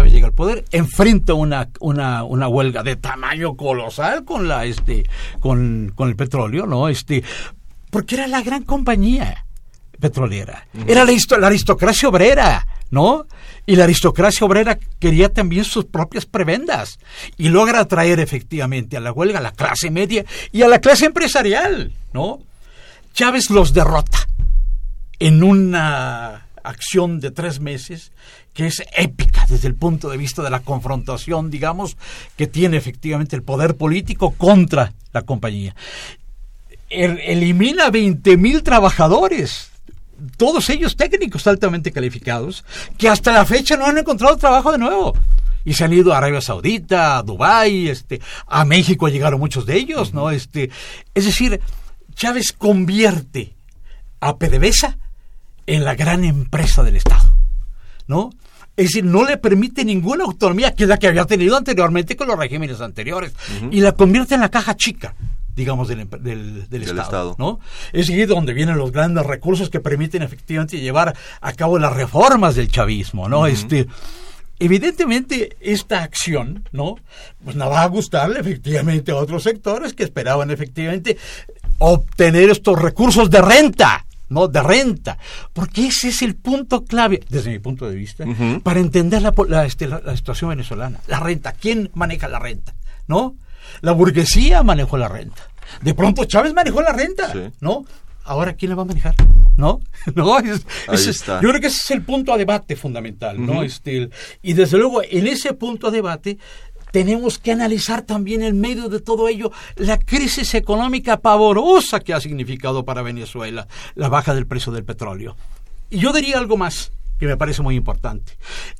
[0.00, 5.04] Chávez llega al poder, enfrenta una, una, una huelga de tamaño colosal con la este
[5.40, 6.88] con, con el petróleo, ¿no?
[6.88, 7.22] Este,
[7.90, 9.44] porque era la gran compañía
[10.00, 10.66] petrolera.
[10.86, 13.26] Era la, la, aristocracia obrera, ¿no?
[13.66, 16.98] Y la aristocracia obrera quería también sus propias prebendas
[17.36, 21.04] y logra atraer efectivamente a la huelga a la clase media y a la clase
[21.04, 22.38] empresarial, ¿no?
[23.12, 24.26] Chávez los derrota
[25.18, 28.12] en una acción de tres meses
[28.52, 31.96] que es épica desde el punto de vista de la confrontación, digamos,
[32.36, 35.74] que tiene efectivamente el poder político contra la compañía.
[36.88, 39.70] El, elimina 20 mil trabajadores
[40.36, 42.64] todos ellos técnicos altamente calificados,
[42.98, 45.16] que hasta la fecha no han encontrado trabajo de nuevo.
[45.64, 49.76] Y se han ido a Arabia Saudita, a Dubái, este, a México llegaron muchos de
[49.76, 50.30] ellos, ¿no?
[50.30, 50.70] Este,
[51.14, 51.60] es decir,
[52.14, 53.54] Chávez convierte
[54.20, 54.98] a PDVSA
[55.66, 57.29] en la gran empresa del Estado,
[58.10, 58.30] ¿no?
[58.76, 62.28] Es decir, no le permite ninguna autonomía que es la que había tenido anteriormente con
[62.28, 63.32] los regímenes anteriores
[63.70, 65.14] y la convierte en la caja chica
[65.54, 67.60] digamos, del, del, del, Estado, ¿no?
[67.92, 72.54] Es ahí donde vienen los grandes recursos que permiten efectivamente llevar a cabo las reformas
[72.54, 73.46] del chavismo, ¿no?
[73.46, 73.86] Este,
[74.58, 76.96] evidentemente esta acción, ¿no?
[77.44, 81.18] Pues no va a gustarle efectivamente a otros sectores que esperaban efectivamente
[81.76, 84.48] obtener estos recursos de renta, ¿no?
[84.48, 85.18] De renta.
[85.52, 88.24] Porque ese es el punto clave, desde mi punto de vista,
[88.62, 91.00] para entender la, este, la, la, situación venezolana.
[91.06, 91.52] La renta.
[91.52, 92.74] ¿Quién maneja la renta?
[93.06, 93.36] ¿No?
[93.82, 95.42] La burguesía manejó la renta.
[95.82, 97.84] De pronto Chávez manejó la renta, ¿no?
[98.24, 99.14] Ahora, ¿quién la va a manejar?
[99.56, 99.80] ¿No?
[100.14, 100.64] no es,
[101.26, 103.62] yo creo que ese es el punto a debate fundamental, ¿no?
[103.62, 104.10] Este,
[104.42, 106.38] y desde luego, en ese punto a debate,
[106.90, 112.20] tenemos que analizar también en medio de todo ello la crisis económica pavorosa que ha
[112.20, 115.36] significado para Venezuela la baja del precio del petróleo.
[115.90, 118.32] Y yo diría algo más que me parece muy importante.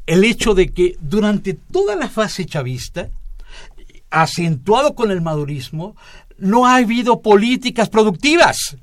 [0.07, 3.09] El hecho de que durante toda la fase chavista,
[4.11, 5.95] acentuado con el madurismo,
[6.39, 8.77] no ha habido políticas productivas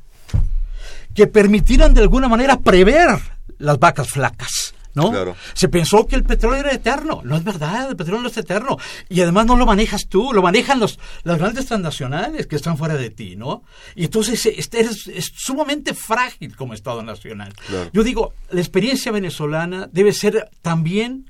[1.15, 3.09] que permitieran de alguna manera prever
[3.57, 4.75] las vacas flacas.
[4.97, 5.35] ¿No?
[5.53, 7.21] Se pensó que el petróleo era eterno.
[7.23, 8.77] No es verdad, el petróleo no es eterno.
[9.07, 12.95] Y además no lo manejas tú, lo manejan los, las grandes transnacionales que están fuera
[12.95, 13.63] de ti, ¿no?
[13.95, 17.53] Y entonces este es, sumamente frágil como Estado Nacional.
[17.93, 21.29] Yo digo, la experiencia venezolana debe ser también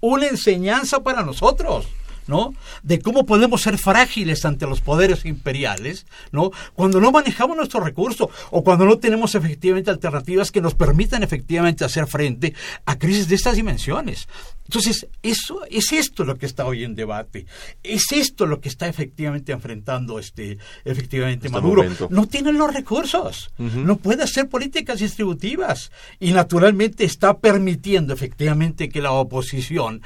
[0.00, 1.86] una enseñanza para nosotros.
[2.28, 2.54] ¿No?
[2.82, 6.52] De cómo podemos ser frágiles ante los poderes imperiales, ¿no?
[6.74, 11.84] Cuando no manejamos nuestros recursos o cuando no tenemos efectivamente alternativas que nos permitan efectivamente
[11.84, 14.28] hacer frente a crisis de estas dimensiones.
[14.68, 17.46] Entonces, eso es esto lo que está hoy en debate.
[17.82, 21.84] Es esto lo que está efectivamente enfrentando este efectivamente este Maduro.
[22.10, 23.50] No tienen los recursos.
[23.56, 30.02] No puede hacer políticas distributivas y naturalmente está permitiendo efectivamente que la oposición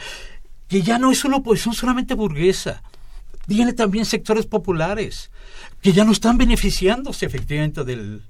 [0.72, 2.82] que ya no es una oposición solamente burguesa,
[3.46, 5.30] tiene también sectores populares
[5.82, 8.22] que ya no están beneficiándose efectivamente del,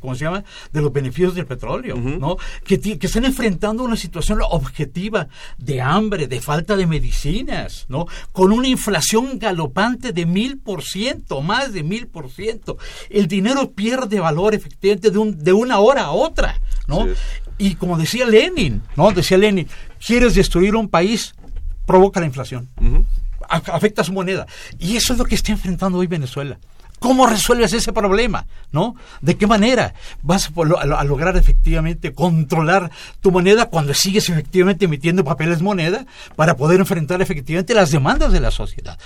[0.00, 0.42] ¿cómo se llama?
[0.72, 2.36] de los beneficios del petróleo, ¿no?
[2.64, 8.06] Que, que, están enfrentando una situación objetiva de hambre, de falta de medicinas, ¿no?
[8.32, 12.76] Con una inflación galopante de mil por ciento, más de mil por ciento.
[13.08, 17.06] El dinero pierde valor efectivamente de, un, de una hora a otra, ¿no?
[17.56, 19.12] Y como decía Lenin, ¿no?
[19.12, 19.68] Decía Lenin,
[20.04, 21.36] ¿quieres destruir un país?
[21.92, 22.70] Provoca la inflación,
[23.48, 24.46] afecta su moneda.
[24.78, 26.58] Y eso es lo que está enfrentando hoy Venezuela.
[26.98, 28.46] ¿Cómo resuelves ese problema?
[28.70, 28.96] ¿No?
[29.20, 35.60] ¿De qué manera vas a, lograr efectivamente controlar tu moneda cuando sigues efectivamente emitiendo papeles
[35.60, 38.98] moneda para poder enfrentar efectivamente las demandas de la sociedad?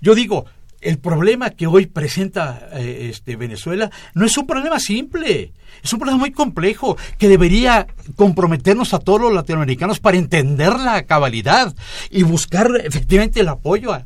[0.00, 0.46] Yo digo,
[0.82, 6.00] el problema que hoy presenta eh, este, Venezuela no es un problema simple, es un
[6.00, 11.74] problema muy complejo que debería comprometernos a todos los latinoamericanos para entender la cabalidad
[12.10, 14.04] y buscar efectivamente el apoyo a,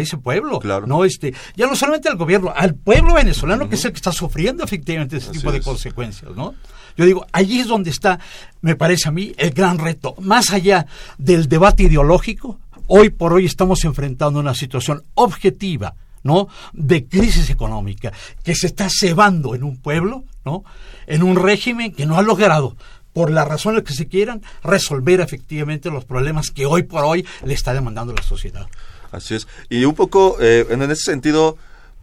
[0.00, 0.58] ese pueblo.
[0.58, 0.86] Claro.
[0.86, 4.10] No, este, ya no solamente al gobierno, al pueblo venezolano que es el que está
[4.10, 6.54] sufriendo efectivamente ese tipo de consecuencias, ¿no?
[6.96, 8.18] Yo digo, allí es donde está,
[8.62, 10.14] me parece a mí, el gran reto.
[10.18, 10.86] Más allá
[11.18, 15.94] del debate ideológico, hoy por hoy estamos enfrentando una situación objetiva
[16.26, 16.48] ¿no?
[16.72, 18.12] de crisis económica
[18.42, 20.64] que se está cebando en un pueblo, ¿no?
[21.06, 22.76] en un régimen que no ha logrado
[23.12, 27.54] por las razones que se quieran, resolver efectivamente los problemas que hoy por hoy le
[27.54, 28.66] está demandando la sociedad.
[29.10, 29.48] Así es.
[29.70, 31.56] Y un poco, eh, en ese sentido,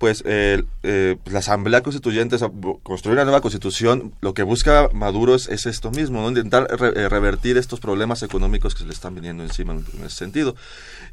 [0.03, 0.61] pues eh,
[1.27, 2.35] la Asamblea Constituyente,
[2.83, 7.79] construir una nueva constitución, lo que busca Maduro es, esto mismo, intentar eh, revertir estos
[7.79, 10.57] problemas económicos que se le están viniendo encima en, ese sentido.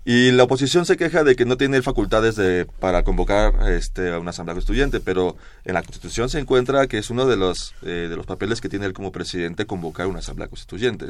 [0.05, 4.18] Y la oposición se queja de que no tiene facultades de, para convocar este, a
[4.18, 8.09] una Asamblea Constituyente, pero en la Constitución se encuentra que es uno de los, eh,
[8.11, 11.07] de los papeles que tiene él como presidente convocar una Asamblea Constituyente.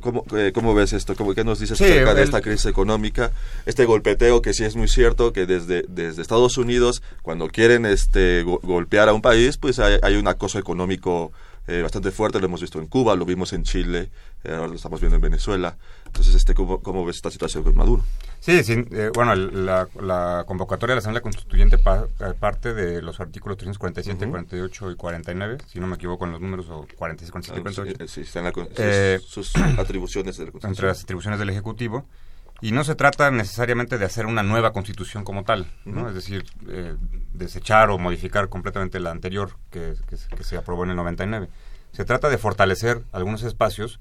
[0.00, 1.16] ¿Cómo, eh, ¿cómo, ves esto?
[1.16, 3.32] ¿Cómo, ¿Qué nos dices acerca de esta crisis económica?
[3.66, 8.42] Este golpeteo que sí es muy cierto que desde, desde Estados Unidos, cuando quieren este,
[8.42, 11.32] golpear a un país, pues hay, hay un acoso económico
[11.66, 14.10] eh, bastante fuerte, lo hemos visto en Cuba, lo vimos en Chile,
[14.42, 15.76] eh, ahora lo estamos viendo en Venezuela.
[16.06, 18.04] Entonces, este, ¿cómo, cómo ves esta situación con Maduro?
[18.40, 24.28] Sí, sí bueno, la, la, convocatoria de la Asamblea Constituyente parte de los artículos 347,
[24.28, 28.08] 48 y 49, si no me equivoco en los números, o 46, 47 y 48.
[28.08, 30.72] Sí, están la, sus, atribuciones de la Constitución.
[30.72, 32.04] Entre las atribuciones del Ejecutivo.
[32.62, 36.08] Y no se trata necesariamente de hacer una nueva constitución como tal, ¿no?
[36.08, 36.94] Es decir, eh,
[37.34, 41.48] desechar o modificar completamente la anterior que, que, se aprobó en el 99,
[41.90, 43.98] Se trata de fortalecer algunos espacios,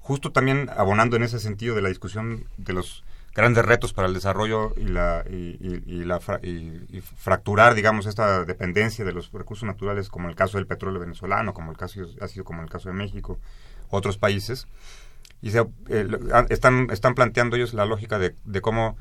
[0.00, 4.14] justo también abonando en ese sentido de la discusión de los grandes retos para el
[4.14, 10.28] desarrollo y la y, la y, fracturar digamos esta dependencia de los recursos naturales como
[10.28, 13.38] el caso del petróleo venezolano como el caso ha sido como el caso de México
[13.90, 14.66] otros países
[15.40, 16.08] y se, eh,
[16.48, 18.96] están están planteando ellos la lógica de, de cómo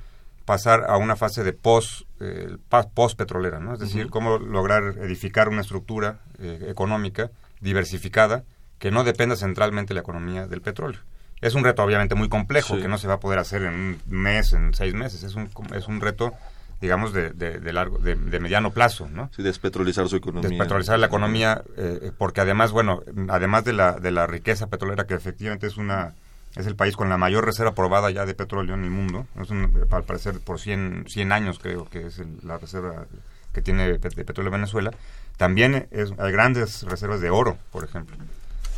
[0.46, 2.58] pasar a una fase de post eh,
[2.94, 8.44] post petrolera no es decir cómo lograr edificar una estructura eh, económica diversificada
[8.80, 11.02] que no dependa centralmente de la economía del petróleo
[11.42, 14.02] es un reto obviamente muy complejo que no se va a poder hacer en un
[14.08, 15.22] mes, en seis meses.
[15.22, 16.34] Es un, es un reto
[16.80, 19.32] digamos, de, de, largo, de, mediano plazo, ¿no?
[19.36, 20.50] Sí, despetrolizar su economía.
[20.50, 25.16] Despetrolizar la economía, eh, porque además, bueno, además de la, de la riqueza petrolera, que
[25.16, 26.14] efectivamente es una
[26.58, 29.52] es el país con la mayor reserva probada ya de petróleo en el mundo, es
[29.52, 33.06] al parecer por 100, 100 años creo que es la reserva
[33.54, 34.92] que tiene de petróleo Venezuela,
[35.38, 38.18] también es, hay grandes reservas de oro, por ejemplo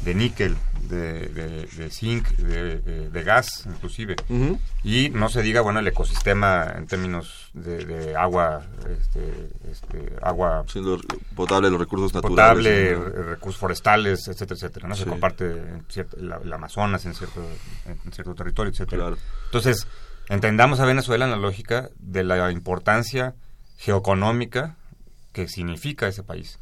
[0.04, 0.56] de níquel,
[0.88, 4.16] de, de, zinc, de, gas inclusive.
[4.84, 8.62] Y no se diga, bueno, el ecosistema en términos de, agua,
[9.00, 10.66] este, este, agua...
[11.36, 12.98] potable, los recursos naturales.
[12.98, 14.88] Potable, recursos forestales, etcétera, etcétera.
[14.88, 14.96] ¿no?
[14.96, 17.42] Se comparte en cierto, el Amazonas en cierto,
[17.86, 19.12] en cierto territorio, etcétera.
[19.46, 19.88] Entonces,
[20.30, 23.36] entendamos a Venezuela en la lógica de la importancia
[23.78, 24.76] geoeconómica
[25.34, 26.60] que significa ese país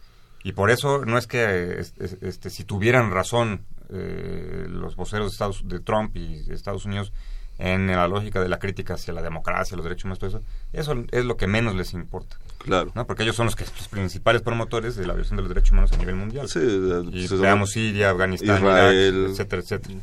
[0.47, 1.77] y por eso no es que
[2.21, 7.11] este, si tuvieran razón eh, los voceros de, Estados, de Trump y de Estados Unidos
[7.57, 11.03] en la lógica de la crítica hacia la democracia, los derechos humanos, todo eso, eso
[11.11, 12.37] es lo que menos les importa.
[12.59, 12.93] Claro.
[12.95, 13.05] ¿no?
[13.05, 15.91] Porque ellos son los, que, los principales promotores de la violación de los derechos humanos
[15.91, 16.47] a nivel mundial.
[16.47, 19.27] Sí, y veamos Siria, Afganistán, Israel.
[19.31, 19.95] etcétera, etcétera.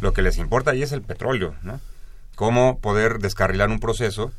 [0.00, 1.80] Lo que les importa ahí es el petróleo, ¿no?
[2.34, 4.32] Cómo poder descarrilar un proceso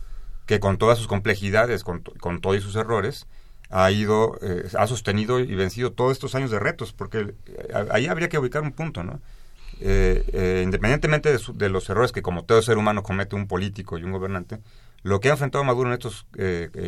[0.45, 3.27] que con todas sus complejidades, con, con todos sus errores,
[3.73, 8.05] ha ido, eh, ha sostenido y vencido todos estos años de retos, porque eh, ahí
[8.05, 9.19] habría que ubicar un punto, ¿no?
[9.81, 14.11] Eh, independientemente de, los errores que como todo ser humano comete un político y un
[14.11, 14.59] gobernante,
[15.01, 16.27] lo que ha enfrentado Maduro en estos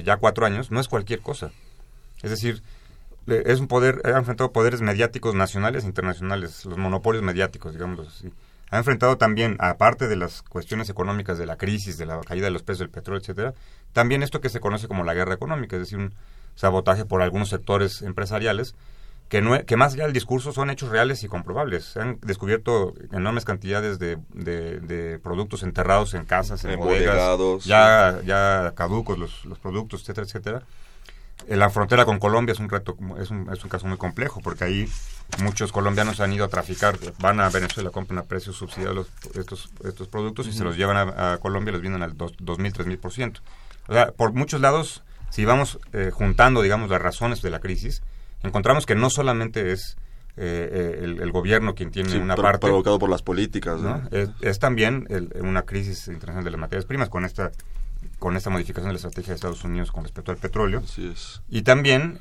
[0.03, 1.51] ya cuatro años no es cualquier cosa.
[2.21, 2.61] Es decir,
[3.27, 8.31] es un poder, ha enfrentado poderes mediáticos nacionales e internacionales, los monopolios mediáticos, digamos así.
[8.69, 12.51] Ha enfrentado también, aparte de las cuestiones económicas, de la crisis, de la caída de
[12.51, 13.53] los precios del petróleo, etcétera,
[13.91, 16.13] también esto que se conoce como la guerra económica, es decir, un,
[16.55, 18.75] sabotaje por algunos sectores empresariales,
[19.29, 21.85] que, no, que más allá del discurso son hechos reales y comprobables.
[21.85, 28.73] Se han descubierto enormes cantidades de, de, productos enterrados en casas, en bodegas, ya, ya
[28.75, 30.63] caducos los, los productos, etcétera, etcétera.
[31.47, 34.41] En la frontera con Colombia es un reto, es un, es un caso muy complejo,
[34.41, 34.89] porque ahí
[35.39, 40.07] muchos colombianos han ido a traficar, van a Venezuela, compran a precios subsidiados estos, estos
[40.07, 43.39] productos y se los llevan a, Colombia, los venden al 2.000, 3.000%.
[43.87, 45.03] O sea, por muchos lados
[45.35, 48.01] si vamos eh, juntando, digamos, las razones de la crisis,
[48.41, 49.97] encontramos que no solamente es
[50.37, 54.01] eh, eh, el, gobierno quien tiene una parte provocado por las políticas, ¿no?
[54.39, 55.05] Es, también
[55.41, 57.51] una crisis internacional de las materias primas con esta
[58.17, 60.81] con esta modificación de la estrategia de Estados Unidos con respecto al petróleo.
[61.49, 62.17] Y también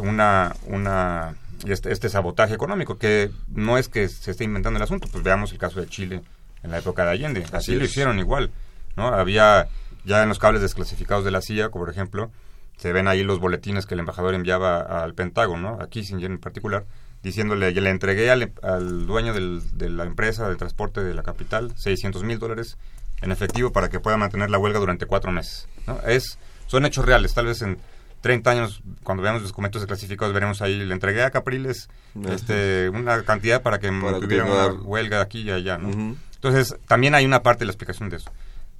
[0.00, 1.34] una una
[1.66, 5.52] este, este, sabotaje económico que no es que se esté inventando el asunto, pues veamos
[5.52, 6.22] el caso de Chile
[6.62, 8.50] en la época de Allende, así, lo hicieron igual,
[8.96, 9.08] ¿no?
[9.08, 9.68] Había
[10.04, 12.30] ya en los cables desclasificados de la CIA, como por ejemplo,
[12.76, 16.86] se ven ahí los boletines que el embajador enviaba al Pentágono, a Kissinger en particular,
[17.22, 22.38] diciéndole, le entregué al, dueño de la empresa de transporte de la capital 600 mil
[22.38, 22.78] dólares
[23.20, 25.68] en efectivo para que pueda mantener la huelga durante cuatro meses.
[25.86, 26.00] ¿no?
[26.06, 27.78] Es, son hechos reales, tal vez en
[28.20, 31.88] 30 años, cuando veamos los documentos desclasificados, veremos ahí, le entregué a Capriles
[32.28, 35.78] este, una cantidad para que tuviera una huelga aquí y allá.
[35.78, 36.16] ¿no?
[36.34, 38.30] Entonces, también hay una parte de la explicación de eso.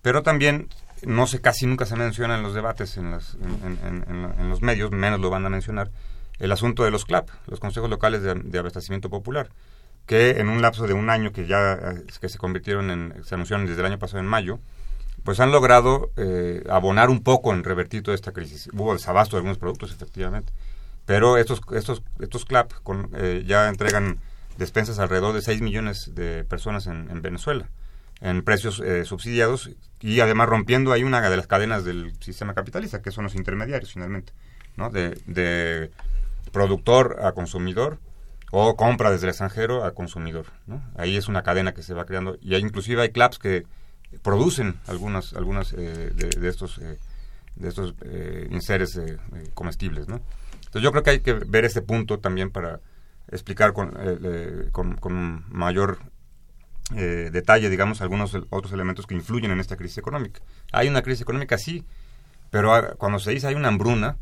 [0.02, 0.68] Pero también
[1.06, 5.30] no sé, casi nunca se menciona en los debates, en, en, los medios, menos lo
[5.30, 5.90] van a mencionar,
[6.38, 9.50] el asunto de los CLAP, los consejos locales de, abastecimiento popular,
[10.06, 13.34] que en un lapso de un año que ya eh, que se convirtieron en, se
[13.34, 14.58] anunciaron desde el año pasado en mayo,
[15.24, 18.70] pues han logrado eh, abonar un poco en revertir toda esta crisis.
[18.72, 20.52] Hubo desabasto de algunos productos, efectivamente,
[21.04, 24.18] pero estos, estos, estos CLAP con, eh, ya entregan
[24.56, 27.68] despensas alrededor de 6 millones de personas en Venezuela
[28.20, 33.02] en precios eh, subsidiados y además rompiendo ahí una de las cadenas del sistema capitalista,
[33.02, 34.32] que son los intermediarios finalmente,
[34.76, 34.90] ¿no?
[34.90, 35.90] De,
[36.52, 37.98] productor a consumidor
[38.50, 40.82] o compra desde el extranjero a consumidor, ¿no?
[40.96, 43.66] Ahí es una cadena que se va creando y hay, inclusive hay clubs que
[44.22, 46.98] producen algunas algunas eh, de, estos eh,
[47.56, 47.94] de estos
[48.50, 48.98] inseres
[49.52, 50.22] comestibles, ¿no?
[50.56, 52.80] Entonces yo creo que hay que ver ese punto también para
[53.30, 53.92] explicar con,
[54.72, 55.98] con, con mayor
[56.96, 60.40] eh, detalle, digamos, algunos otros elementos que influyen en esta crisis económica.
[60.72, 61.84] Hay una crisis económica, sí,
[62.50, 64.16] pero cuando se dice hay una hambruna,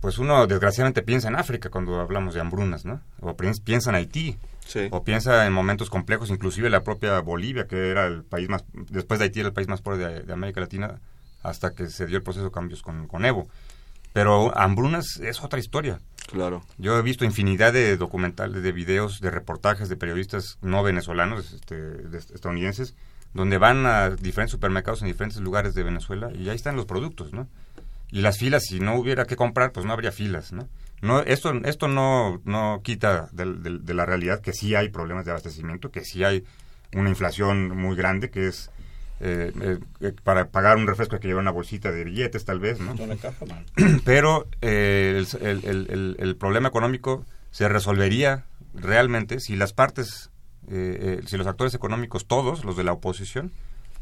[0.00, 3.00] pues uno desgraciadamente piensa en África cuando hablamos de hambrunas, ¿no?
[3.20, 4.38] O piensa en Haití,
[4.90, 9.18] o piensa en momentos complejos, inclusive la propia Bolivia, que era el país más, después
[9.18, 11.00] de Haití era el país más pobre de, América Latina,
[11.42, 13.48] hasta que se dio el proceso de cambios con, con Evo.
[14.12, 16.00] Pero hambrunas es otra historia.
[16.26, 16.62] Claro.
[16.78, 22.02] Yo he visto infinidad de documentales, de videos, de reportajes de periodistas no venezolanos, este,
[22.34, 22.94] estadounidenses,
[23.32, 27.32] donde van a diferentes supermercados en diferentes lugares de Venezuela y ahí están los productos,
[27.32, 27.48] ¿no?
[28.10, 30.68] Y las filas, si no hubiera que comprar, pues no habría filas, ¿no?
[31.02, 35.90] no esto, esto no, no quita de, la realidad que sí hay problemas de abastecimiento,
[35.90, 36.44] que sí hay
[36.94, 38.70] una inflación muy grande, que es
[39.20, 42.80] eh, eh, para pagar un refresco hay que llevar una bolsita de billetes, tal vez,
[42.80, 42.94] ¿no?
[44.04, 48.44] Pero eh, el, el, problema económico se resolvería
[48.74, 50.30] realmente si las partes,
[50.68, 53.52] si los actores económicos, todos, los de la oposición,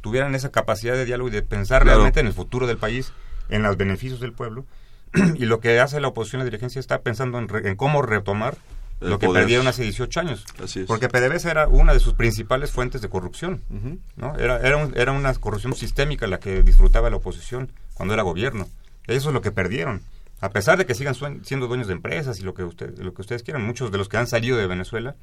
[0.01, 3.13] tuvieran esa capacidad de diálogo y de pensar realmente en el futuro del país,
[3.49, 4.67] en los beneficios del pueblo.
[5.37, 8.57] y lo que hace la oposición, la dirigencia, está pensando en, cómo retomar
[9.01, 10.45] lo que perdieron hace 18 años.
[10.87, 13.63] Porque PDVSA era una de sus principales fuentes de corrupción.
[14.17, 14.37] ¿no?
[14.37, 18.69] Era, era, era una corrupción sistémica la que disfrutaba la oposición cuando era gobierno.
[19.07, 20.03] Eso es lo que perdieron.
[20.41, 21.15] A pesar de que sigan
[21.45, 24.09] siendo dueños de empresas y lo que, usted, lo que ustedes quieran, muchos de los
[24.09, 25.17] que han salido de Venezuela,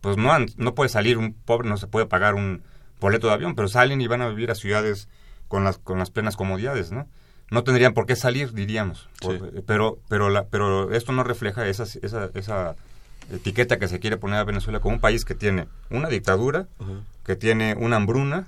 [0.00, 2.62] pues no, han, no puede salir un pobre, no se puede pagar un
[3.00, 5.08] boleto de avión, pero salen y van a vivir a ciudades
[5.48, 7.08] con las, con las plenas comodidades, ¿no?
[7.50, 9.08] no tendrían por qué salir, diríamos.
[9.66, 12.76] pero, pero, la, pero esto no refleja esa, esa, esa
[13.32, 16.66] etiqueta que se quiere poner a Venezuela como un país que tiene una dictadura,
[17.24, 18.46] que tiene una hambruna,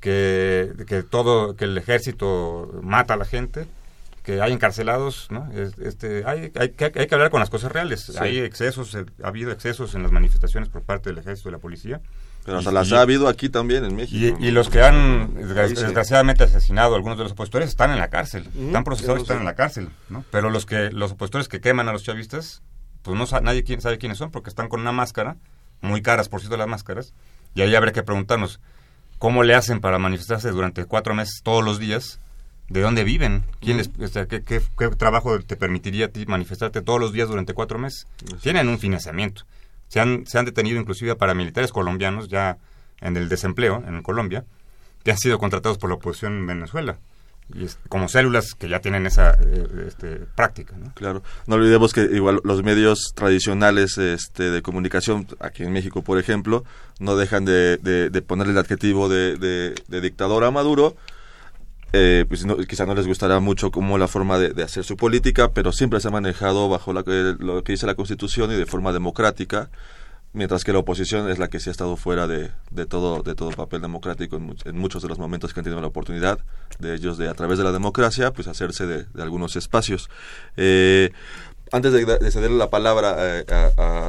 [0.00, 3.66] que, que todo, que el ejército mata a la gente,
[4.22, 5.50] que hay encarcelados, ¿no?
[5.52, 8.16] Este, hay, hay, que, hay que hablar con las cosas reales.
[8.20, 11.60] Hay excesos, ha habido excesos en las manifestaciones por parte del ejército y de la
[11.60, 12.00] policía.
[12.44, 14.36] Pero hasta las ha habido aquí también en México.
[14.40, 18.48] Y, los que han desgraciadamente asesinado a algunos de los opositores están en la cárcel.
[18.58, 19.90] Están procesados y están en la cárcel.
[20.08, 20.24] ¿no?
[20.30, 22.62] Pero los que los opositores que queman a los chavistas,
[23.02, 25.36] pues no nadie sabe quiénes son porque están con una máscara,
[25.80, 27.14] muy caras por cierto las máscaras.
[27.54, 28.60] Y ahí habría que preguntarnos
[29.18, 32.18] cómo le hacen para manifestarse durante cuatro meses todos los días.
[32.68, 33.44] ¿De dónde viven?
[33.60, 37.78] ¿Quién les, qué, qué, trabajo te permitiría a ti manifestarte todos los días durante cuatro
[37.78, 38.06] meses?
[38.40, 39.42] Tienen un financiamiento.
[39.88, 42.56] Se han, se han detenido inclusive a paramilitares colombianos ya
[43.00, 44.46] en el desempleo en Colombia,
[45.04, 46.98] que han sido contratados por la oposición en Venezuela.
[47.54, 50.74] Y como células que ya tienen esa eh, este, práctica.
[50.94, 56.18] Claro, no olvidemos que igual los medios tradicionales este, de comunicación, aquí en México por
[56.18, 56.64] ejemplo,
[56.98, 60.96] no dejan de, de, ponerle el adjetivo de, de dictador a Maduro,
[61.94, 65.52] eh, pues no, quizá no les gustará mucho como la forma de, hacer su política,
[65.52, 69.68] pero siempre se ha manejado bajo lo que dice la Constitución y de forma democrática,
[70.32, 73.34] mientras que la oposición es la que se ha estado fuera de, de todo de
[73.34, 76.38] todo papel democrático en, muchos de los momentos que han tenido la oportunidad
[76.78, 80.10] de ellos de a través de la democracia pues hacerse de, algunos espacios.
[80.56, 81.10] Eh,
[81.70, 83.46] antes de, cederle la palabra eh,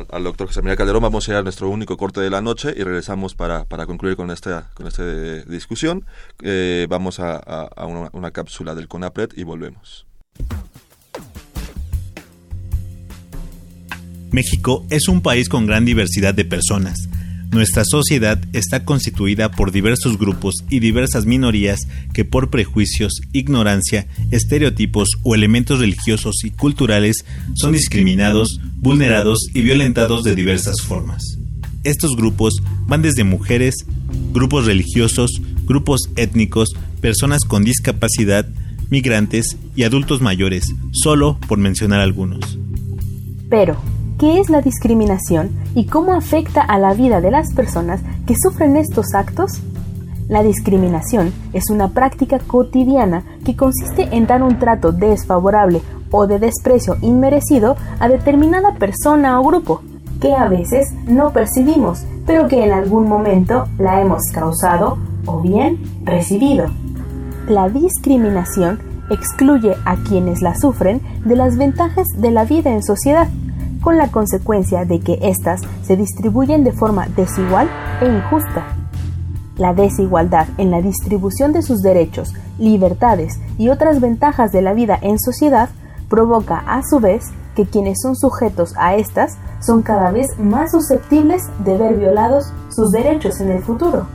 [0.10, 2.74] al doctor José María Calderón, vamos a ir a nuestro único corte de la noche
[2.76, 5.06] y regresamos para, para concluir con esta, con esta
[5.46, 6.06] discusión.
[6.42, 10.06] Eh, vamos a, una, una cápsula del CONAPRED y volvemos.
[14.34, 17.08] México es un país con gran diversidad de personas
[17.54, 21.82] nuestra sociedad está constituida por diversos grupos y diversas minorías
[22.14, 27.24] que por prejuicios, ignorancia, estereotipos o elementos religiosos y culturales
[27.54, 31.38] son discriminados, vulnerados y violentados de diversas formas.
[31.84, 32.56] Estos grupos
[32.88, 33.76] van desde mujeres,
[34.32, 35.30] grupos religiosos,
[35.66, 36.70] grupos étnicos,
[37.02, 38.48] personas con discapacidad,
[38.90, 42.58] migrantes y adultos mayores, solo por mencionar algunos.
[43.50, 43.80] Pero,
[44.18, 48.78] qué es la discriminación y cómo afecta a la vida de las personas que sufren
[48.78, 49.62] estos actos?
[50.30, 56.40] La discriminación es una práctica cotidiana que consiste en dar un trato desfavorable o de
[56.40, 59.82] desprecio inmerecido a determinada persona o grupo,
[60.22, 65.82] que a veces no percibimos, pero que en algún momento la hemos causado o bien
[66.04, 66.68] recibido.
[67.48, 73.28] La discriminación excluye a quienes la sufren de las ventajas de la vida en sociedad
[73.84, 77.70] con la consecuencia de que éstas se distribuyen de forma desigual
[78.02, 78.66] e injusta.
[79.58, 84.98] La desigualdad en la distribución de sus derechos, libertades y otras ventajas de la vida
[85.02, 85.70] en sociedad
[86.10, 87.26] provoca a su vez
[87.56, 92.90] que quienes son sujetos a estas son cada vez más susceptibles de ver violados sus
[92.92, 94.08] derechos en el futuro.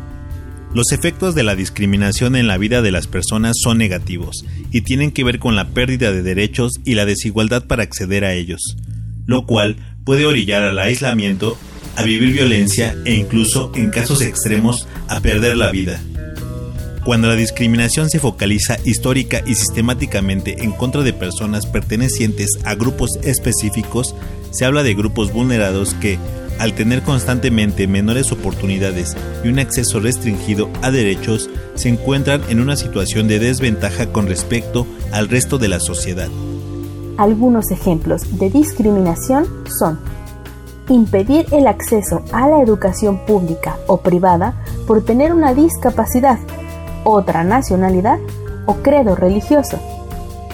[0.75, 5.13] Los efectos de la discriminación en la vida de las personas son negativos y tienen
[5.13, 8.77] que ver con la pérdida de derechos y la desigualdad para acceder a ellos
[9.29, 11.57] lo cual puede orillar al aislamiento,
[11.97, 16.01] a vivir violencia e incluso, en casos extremos, a perder la vida.
[17.05, 23.19] Cuando la discriminación se focaliza histórica y sistemáticamente en contra de personas pertenecientes a grupos
[23.23, 24.15] específicos,
[24.51, 26.19] se habla de grupos vulnerados que,
[26.59, 29.15] al tener constantemente menores oportunidades
[29.45, 34.87] y un acceso restringido a derechos, se encuentran en una situación de desventaja con respecto
[35.13, 36.31] al resto de la sociedad.
[37.19, 39.99] Algunos ejemplos de discriminación son
[40.89, 46.39] impedir el acceso a la educación pública o privada por tener una discapacidad,
[47.03, 48.21] otra nacionalidad
[48.67, 49.81] o credo religioso.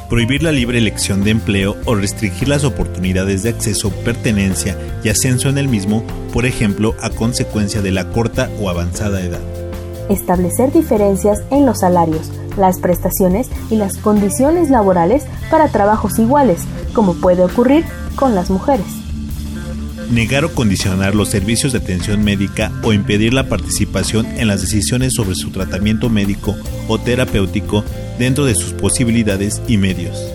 [0.09, 5.51] Prohibir la libre elección de empleo o restringir las oportunidades de acceso, pertenencia y ascenso
[5.51, 6.03] en el mismo,
[6.33, 9.64] por ejemplo, a consecuencia de la corta o avanzada edad.
[10.09, 16.63] Establecer diferencias en los salarios, las prestaciones y las condiciones laborales para trabajos iguales,
[16.95, 17.85] como puede ocurrir
[18.17, 19.05] con las mujeres
[20.11, 25.15] negar o condicionar los servicios de atención médica o impedir la participación en las decisiones
[25.15, 26.55] sobre su tratamiento médico
[26.89, 27.85] o terapéutico
[28.19, 30.33] dentro de sus posibilidades y medios.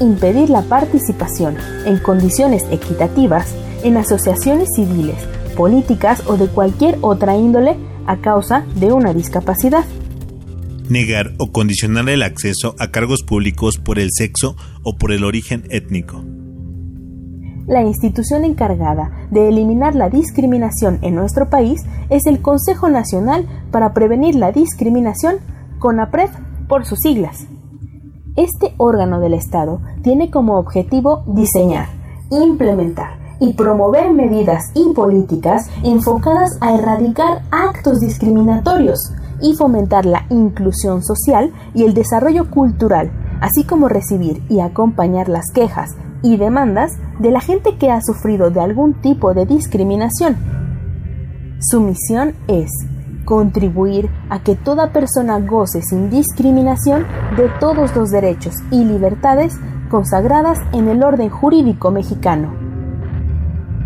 [0.00, 3.54] Impedir la participación en condiciones equitativas
[3.84, 5.16] en asociaciones civiles,
[5.56, 9.84] políticas o de cualquier otra índole a causa de una discapacidad.
[10.88, 15.64] Negar o condicionar el acceso a cargos públicos por el sexo o por el origen
[15.70, 16.24] étnico
[17.66, 23.94] la institución encargada de eliminar la discriminación en nuestro país es el Consejo Nacional para
[23.94, 25.36] Prevenir la Discriminación,
[25.78, 26.30] CONAPRED
[26.68, 27.46] por sus siglas.
[28.36, 31.88] Este órgano del Estado tiene como objetivo diseñar,
[32.30, 41.02] implementar y promover medidas y políticas enfocadas a erradicar actos discriminatorios y fomentar la inclusión
[41.02, 45.90] social y el desarrollo cultural, así como recibir y acompañar las quejas,
[46.22, 50.36] y demandas de la gente que ha sufrido de algún tipo de discriminación.
[51.58, 52.70] Su misión es
[53.24, 59.56] contribuir a que toda persona goce sin discriminación de todos los derechos y libertades
[59.90, 62.61] consagradas en el orden jurídico mexicano.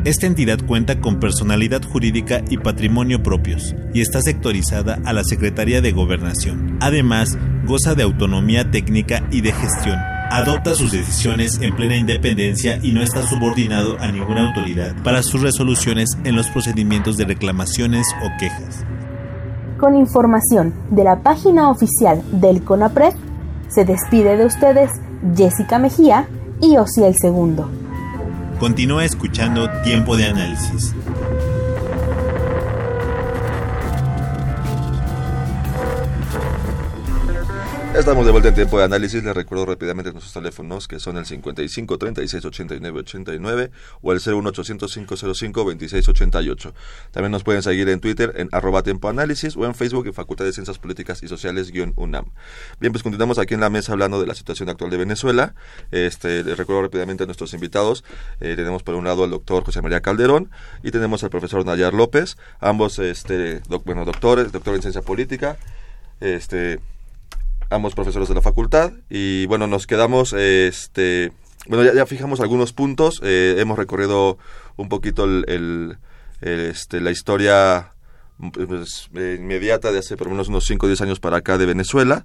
[0.07, 5.81] Esta entidad cuenta con personalidad jurídica y patrimonio propios y está sectorizada a la Secretaría
[5.81, 6.79] de Gobernación.
[6.81, 7.37] Además,
[7.67, 9.99] goza de autonomía técnica y de gestión
[10.31, 15.43] adopta sus decisiones en plena independencia y no está subordinado a ninguna autoridad para sus
[15.43, 18.85] resoluciones en los procedimientos de reclamaciones o quejas.
[19.77, 23.15] Con información de la página oficial del CONAPRED,
[23.67, 24.93] se despide de ustedes
[25.37, 26.29] Jessica Mejía
[26.61, 27.69] y Osiel Segundo.
[28.59, 30.95] Continúa escuchando Tiempo de Análisis.
[37.97, 39.25] Estamos de vuelta en tiempo de análisis.
[39.25, 43.71] Les recuerdo rápidamente nuestros teléfonos que son el 55 36 89 89
[44.03, 46.75] o el 01800 505 26 88.
[47.11, 50.53] También nos pueden seguir en Twitter en arroba tiempo o en Facebook en Facultad de
[50.53, 52.27] Ciencias Políticas y Sociales UNAM.
[52.81, 55.55] Bien, pues continuamos aquí en la mesa hablando de la situación actual de Venezuela.
[55.91, 58.05] Este, les recuerdo rápidamente a nuestros invitados.
[58.41, 60.51] Eh, tenemos por un lado al doctor José María Calderón
[60.83, 65.57] y tenemos al profesor Nayar López, ambos este, bueno, doctores, doctor en ciencia política.
[66.21, 66.79] Este,
[67.71, 71.33] ambos profesores de la facultad y bueno, nos quedamos, este,
[71.69, 74.39] bueno, ya, fijamos algunos puntos, eh, hemos recorrido
[74.77, 75.99] un poquito el,
[76.41, 77.93] este, la historia
[78.53, 81.67] pues, inmediata de hace por lo menos unos 5 o 10 años para acá de
[81.67, 82.25] Venezuela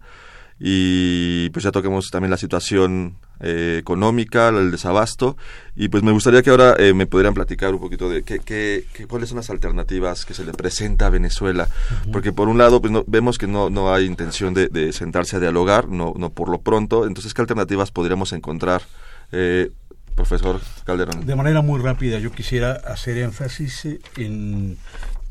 [0.63, 5.35] y pues ya toquemos también la situación eh, económica, el desabasto.
[5.75, 8.85] Y pues me gustaría que ahora eh, me pudieran platicar un poquito de qué, qué,
[9.07, 11.67] cuáles son las alternativas que se le presenta a Venezuela,
[12.13, 15.39] porque por un lado pues no, vemos que no, no hay intención de, sentarse a
[15.39, 18.83] dialogar, no, no por lo pronto, entonces qué alternativas podríamos encontrar,
[19.31, 19.71] eh,
[20.15, 21.25] profesor Calderón.
[21.25, 24.77] De manera muy rápida yo quisiera hacer énfasis en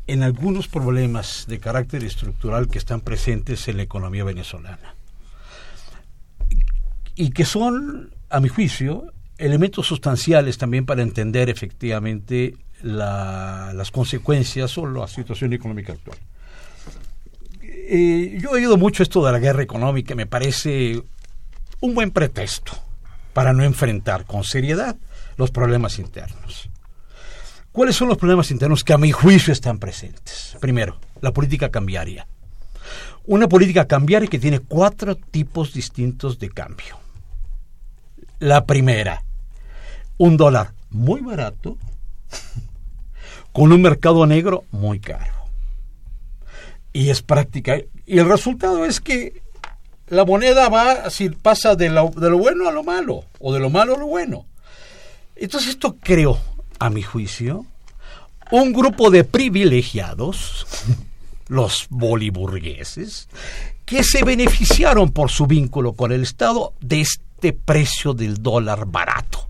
[0.07, 4.95] en algunos problemas de carácter estructural que están presentes en la economía venezolana
[7.15, 14.87] y que son, a mi juicio, elementos sustanciales también para entender efectivamente las consecuencias o
[14.87, 16.17] la situación económica actual.
[17.63, 21.01] Eh, yo he oído mucho esto de la guerra económica, me parece
[21.81, 22.71] un buen pretexto
[23.33, 24.95] para no enfrentar con seriedad
[25.37, 26.69] los problemas internos.
[27.71, 30.57] ¿Cuáles son los problemas internos que a mi juicio están presentes?
[30.59, 32.27] Primero, la política cambiaria.
[33.25, 37.00] Una política cambiaria que tiene cuatro tipos distintos de cambio.
[38.41, 39.23] La primera,
[40.17, 41.77] un dólar muy barato
[43.53, 45.31] con un mercado negro muy caro.
[46.91, 47.77] Y es práctica.
[48.07, 49.43] Y el resultado es que
[50.07, 53.59] la moneda va, si pasa de lo, de lo bueno a lo malo, o de
[53.59, 54.47] lo malo a lo bueno.
[55.35, 56.39] Entonces esto creó,
[56.79, 57.67] a mi juicio,
[58.49, 60.65] un grupo de privilegiados
[61.47, 63.29] los boliburgueses,
[63.85, 67.01] que se beneficiaron por su vínculo con el Estado de
[67.41, 69.49] este precio del dólar barato.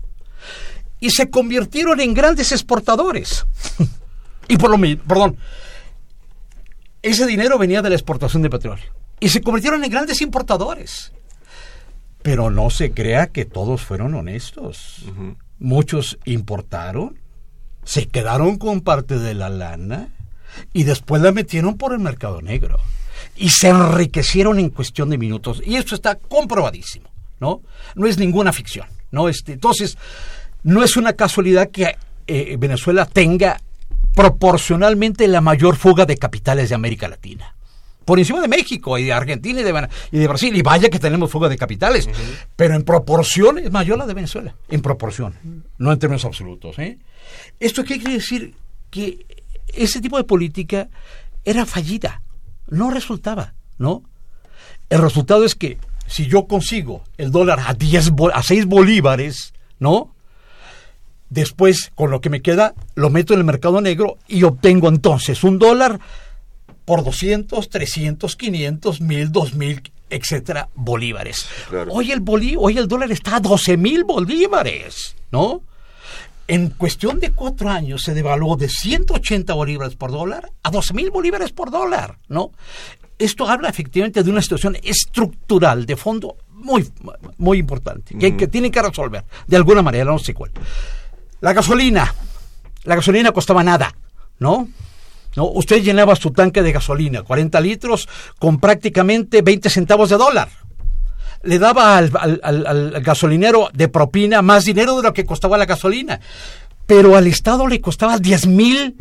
[0.98, 3.44] Y se convirtieron en grandes exportadores.
[4.48, 5.36] y por lo mismo, perdón,
[7.02, 8.86] ese dinero venía de la exportación de petróleo.
[9.20, 11.12] Y se convirtieron en grandes importadores.
[12.22, 15.04] Pero no se crea que todos fueron honestos.
[15.58, 17.18] Muchos importaron,
[17.84, 20.08] se quedaron con parte de la lana
[20.72, 22.78] y después la metieron por el mercado negro.
[23.36, 25.62] Y se enriquecieron en cuestión de minutos.
[25.64, 27.11] Y eso está comprobadísimo,
[27.42, 27.60] ¿no?
[27.96, 29.28] No es ninguna ficción, ¿no?
[29.28, 29.98] Este, entonces,
[30.62, 33.60] no es una casualidad que eh, Venezuela tenga
[34.14, 37.54] proporcionalmente la mayor fuga de capitales de América Latina.
[38.04, 40.56] Por encima de México y de Argentina y de, y de Brasil.
[40.56, 42.08] Y vaya que tenemos fuga de capitales.
[42.56, 44.54] Pero en proporción es mayor la de Venezuela.
[44.68, 45.34] En proporción.
[45.78, 46.78] No en términos absolutos.
[46.80, 46.98] ¿eh?
[47.60, 48.54] ¿Esto qué quiere decir?
[48.90, 49.24] Que
[49.72, 50.88] ese tipo de política
[51.44, 52.22] era fallida.
[52.68, 53.54] No resultaba.
[53.78, 54.02] ¿no?
[54.90, 55.78] El resultado es que
[56.12, 60.14] si yo consigo el dólar a, 10, a 6 bolívares, ¿no?
[61.30, 65.42] Después, con lo que me queda, lo meto en el mercado negro y obtengo entonces
[65.42, 65.98] un dólar
[66.84, 71.46] por 200, 300, 500, 1000, 2000, etcétera, bolívares.
[71.88, 75.62] Hoy, el bolí hoy el dólar está a 12 mil bolívares, ¿no?
[76.46, 81.10] En cuestión de cuatro años se devaluó de 180 bolívares por dólar a 12 mil
[81.10, 82.50] bolívares por dólar, ¿no?
[83.22, 86.90] Esto habla efectivamente de una situación estructural, de fondo, muy,
[87.38, 90.50] muy importante, que, que tienen que resolver, de alguna manera, no sé cuál.
[91.40, 92.12] La gasolina.
[92.82, 93.94] La gasolina costaba nada,
[94.40, 94.68] ¿no?
[95.36, 95.44] ¿No?
[95.44, 98.08] Usted llenaba su tanque de gasolina, 40 litros,
[98.40, 100.48] con prácticamente 20 centavos de dólar.
[101.44, 102.10] Le daba al,
[102.42, 106.20] al, gasolinero de propina más dinero de lo que costaba la gasolina.
[106.86, 108.96] Pero al Estado le costaba 10 mil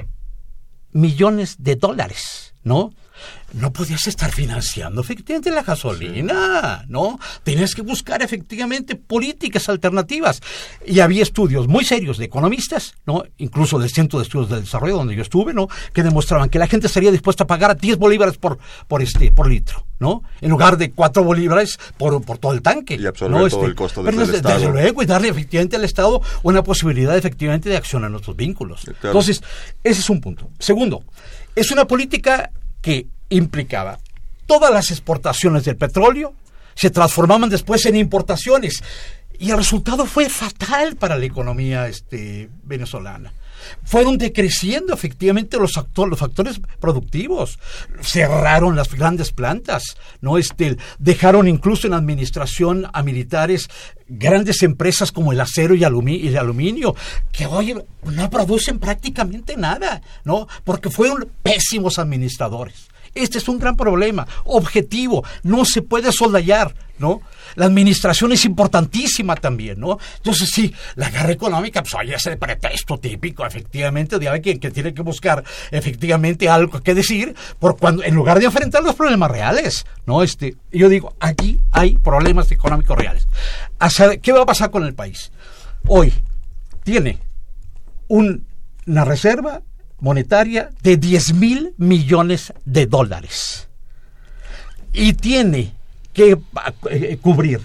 [0.92, 2.92] millones de dólares, ¿no?
[3.54, 7.20] No podías estar financiando efectivamente la gasolina, ¿no?
[7.44, 10.42] Tenías que buscar efectivamente políticas alternativas.
[10.86, 13.24] Y había estudios muy serios de economistas, ¿no?
[13.38, 15.68] Incluso del Centro de Estudios del Desarrollo donde yo estuve, ¿no?
[15.94, 19.50] Que demostraban que la gente estaría dispuesta a pagar 10 bolívares por, por, este, por
[19.50, 20.24] litro, ¿no?
[20.40, 22.96] En lugar de 4 bolívares por, por todo el tanque.
[22.96, 24.60] Y absorber todo este, el costo del desde, Estado.
[24.60, 28.82] Desde luego, y darle efectivamente al Estado una posibilidad efectivamente de accionar nuestros vínculos.
[28.84, 28.98] Claro.
[29.04, 29.44] Entonces,
[29.84, 30.50] ese es un punto.
[30.60, 31.04] Segundo,
[31.56, 32.52] es una política
[32.82, 34.00] que implicaba
[34.52, 36.34] todas las exportaciones del petróleo
[36.76, 38.84] se transformaban después en importaciones
[39.40, 43.32] y el resultado fue fatal para la economía este, venezolana.
[43.84, 47.60] Fueron decreciendo efectivamente los, actor, los factores productivos.
[48.02, 50.38] Cerraron las grandes plantas, ¿no?
[50.38, 53.70] Este, dejaron incluso en administración a militares
[54.08, 56.96] grandes empresas como el acero y el aluminio,
[57.32, 60.48] que hoy no producen prácticamente nada, ¿no?
[60.66, 62.91] Porque fueron pésimos administradores.
[63.14, 67.22] Este es un gran problema, objetivo, no se puede soldallar, ¿no?
[67.56, 69.98] La administración es importantísima también, ¿no?
[70.18, 74.72] Entonces, sí, la guerra económica, pues oye, es el pretexto típico, efectivamente, de alguien que
[74.72, 79.30] tiene que buscar efectivamente algo que decir, por cuando, en lugar de enfrentar los problemas
[79.30, 80.24] reales, ¿no?
[80.24, 83.28] Este, yo digo, aquí hay problemas económicos reales.
[84.22, 85.32] ¿Qué va a pasar con el país?
[85.88, 86.14] Hoy
[86.84, 87.18] tiene
[88.08, 88.46] un,
[88.86, 89.62] una reserva
[90.02, 93.70] monetaria de 10 mil millones de dólares.
[94.92, 95.74] Y tiene
[96.12, 96.38] que
[96.90, 97.62] eh, cubrir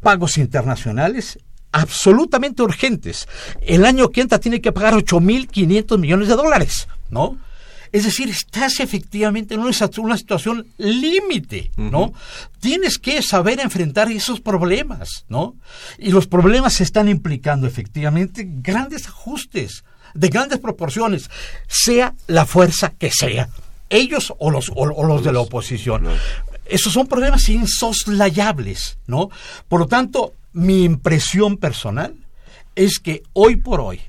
[0.00, 1.38] pagos internacionales
[1.72, 3.28] absolutamente urgentes.
[3.60, 7.38] El año que entra tiene que pagar 8.500 millones de dólares, ¿no?
[7.92, 12.12] Es decir, estás efectivamente en una, una situación límite, ¿no?
[12.60, 15.56] Tienes que saber enfrentar esos problemas, ¿no?
[15.98, 19.82] Y los problemas están implicando efectivamente grandes ajustes
[20.14, 21.30] de grandes proporciones,
[21.66, 23.48] sea la fuerza que sea,
[23.88, 26.06] ellos o los, o, los de la oposición.
[26.66, 29.30] Esos son problemas insoslayables, ¿no?
[29.68, 32.14] Por lo tanto, mi impresión personal
[32.76, 34.00] es que hoy por hoy,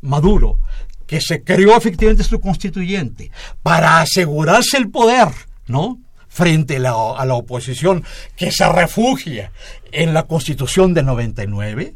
[0.00, 0.58] Maduro,
[1.06, 3.30] que se creó efectivamente su constituyente
[3.62, 5.28] para asegurarse el poder,
[5.66, 5.98] ¿no?
[6.28, 8.04] frente a la, a la, oposición
[8.36, 9.50] que se refugia
[9.90, 11.94] en la constitución de 99,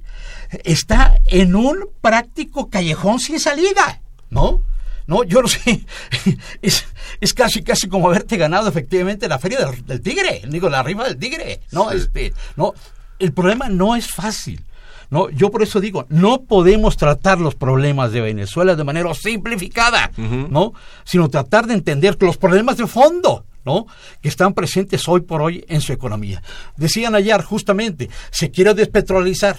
[0.65, 4.01] está en un práctico callejón sin salida,
[4.31, 4.63] ¿no?
[5.07, 5.85] No, yo no sé,
[6.63, 6.87] es,
[7.21, 11.17] es casi casi como haberte ganado efectivamente la feria del, tigre, digo, la rifa del
[11.17, 11.91] tigre, ¿no?
[11.91, 12.73] Este, no,
[13.19, 14.65] el problema no es fácil.
[15.11, 20.11] No, yo por eso digo, no podemos tratar los problemas de Venezuela de manera simplificada,
[20.17, 20.73] ¿no?
[21.05, 23.87] Sino tratar de entender los problemas de fondo, ¿no?
[24.21, 26.43] que están presentes hoy por hoy en su economía.
[26.77, 29.57] Decían ayer justamente, se quiere despetrolizar.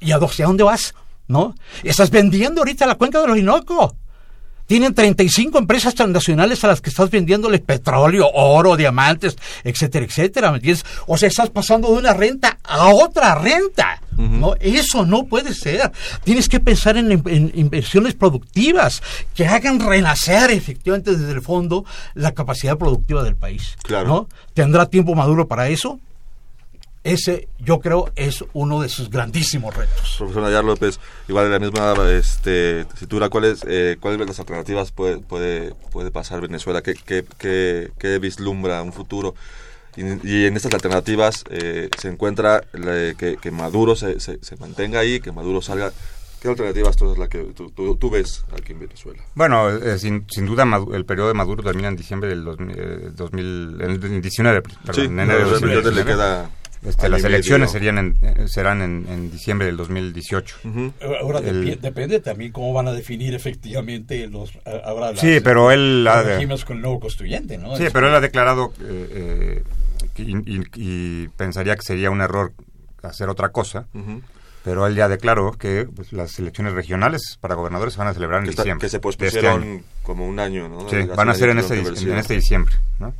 [0.00, 0.94] ¿Y a dónde vas?
[1.26, 1.54] ¿No?
[1.82, 3.94] Estás vendiendo ahorita la cuenca del Orinoco.
[4.68, 10.58] Tienen 35 empresas transnacionales a las que estás vendiéndole petróleo, oro, diamantes, etcétera, etcétera, ¿me
[10.58, 10.84] entiendes?
[11.06, 14.02] O sea, estás pasando de una renta a otra renta.
[14.18, 14.56] ¿no?
[14.60, 15.90] Eso no puede ser.
[16.22, 19.02] Tienes que pensar en, en, inversiones productivas
[19.34, 23.74] que hagan renacer efectivamente desde el fondo la capacidad productiva del país.
[23.84, 24.06] Claro.
[24.06, 24.28] ¿no?
[24.52, 25.98] ¿Tendrá tiempo maduro para eso?
[27.12, 30.14] Ese yo creo es uno de sus grandísimos retos.
[30.18, 30.98] Profesor Nayar López,
[31.28, 36.10] igual en la misma este, tesitura, ¿cuáles eh, cuáles de las alternativas puede, puede, puede
[36.10, 36.82] pasar Venezuela?
[36.82, 39.34] ¿Qué, qué, qué, qué vislumbra un futuro?
[39.96, 44.56] Y, y en estas alternativas eh, se encuentra la- que, que Maduro se, se, se
[44.56, 45.92] mantenga ahí, que Maduro salga.
[46.40, 49.20] ¿Qué alternativas tú, es la que tú, tú- tú ves aquí en Venezuela?
[49.34, 53.08] Bueno, eh, sin, sin duda el periodo de Maduro termina en diciembre del 2000, eh,
[53.12, 55.96] 2000 en el 19, perdón, Sí, en enero del no, realmente 2019.
[55.96, 56.50] le queda
[56.86, 60.56] Este, las elecciones serían en, eh, serán en, en diciembre del 2018.
[61.20, 64.52] Ahora El- depi- depende también cómo van a definir efectivamente los
[64.84, 67.76] ahora las- Sí, pero él los ha de- regímenes con el nuevo constituyente, ¿no?
[67.76, 69.62] Sí, Es- pero él ha declarado eh,
[70.16, 72.52] eh, y, y- y pensaría que sería un error
[73.02, 73.86] hacer otra cosa.
[74.64, 78.40] Pero él ya declaró que pues, las elecciones regionales para gobernadores se van a celebrar
[78.40, 78.84] en Que, está- diciembre.
[78.84, 80.88] que se este pospusieron como un año, ¿no?
[80.90, 82.74] Sí, van a ser en este, en este diciembre.
[82.98, 83.14] ¿no?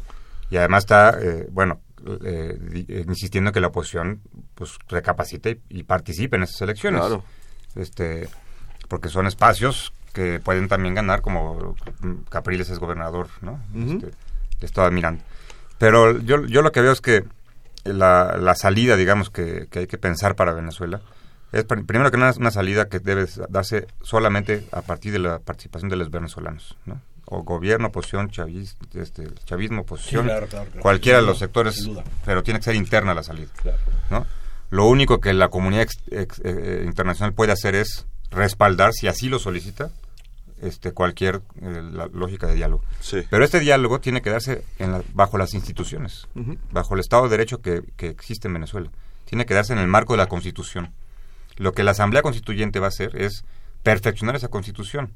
[0.51, 1.81] Y además está, eh, bueno,
[2.25, 4.21] eh, insistiendo que la oposición
[4.55, 7.01] pues recapacite y, y participe en esas elecciones.
[7.01, 7.25] Claro.
[7.75, 8.29] Este,
[8.89, 11.77] porque son espacios que pueden también ganar, como
[12.31, 13.63] Capriles es gobernador, ¿no?
[13.75, 14.07] Ujú.
[14.07, 15.23] Este, estaba mirando.
[15.79, 17.25] Pero yo, yo lo que veo es que
[17.85, 21.01] la, la salida, digamos, que, que hay que pensar para Venezuela
[21.53, 25.21] es pr- primero que nada es una salida que debe darse solamente a partir de
[25.21, 27.01] la participación de los venezolanos, ¿no?
[27.31, 30.83] O gobierno, oposición, chavis, este, chavismo, oposición, Sí, claro, claro, claro.
[30.83, 31.89] cualquiera de los sectores,
[32.25, 33.79] pero tiene que ser interna la salida, Claro.
[34.11, 34.27] ¿no?
[34.71, 39.29] Lo único que la comunidad ex- ex- eh, internacional puede hacer es respaldar, si así
[39.29, 39.91] lo solicita,
[40.63, 42.83] este cualquier eh, la lógica de diálogo.
[43.01, 43.23] Sí.
[43.31, 46.27] Pero este diálogo tiene que darse en la- bajo las instituciones,
[46.73, 48.91] bajo el Estado de Derecho que, que existe en Venezuela.
[49.27, 50.93] Tiene que darse en el marco de la Constitución.
[51.57, 53.45] Lo que la Asamblea Constituyente va a hacer es
[53.83, 55.13] perfeccionar esa Constitución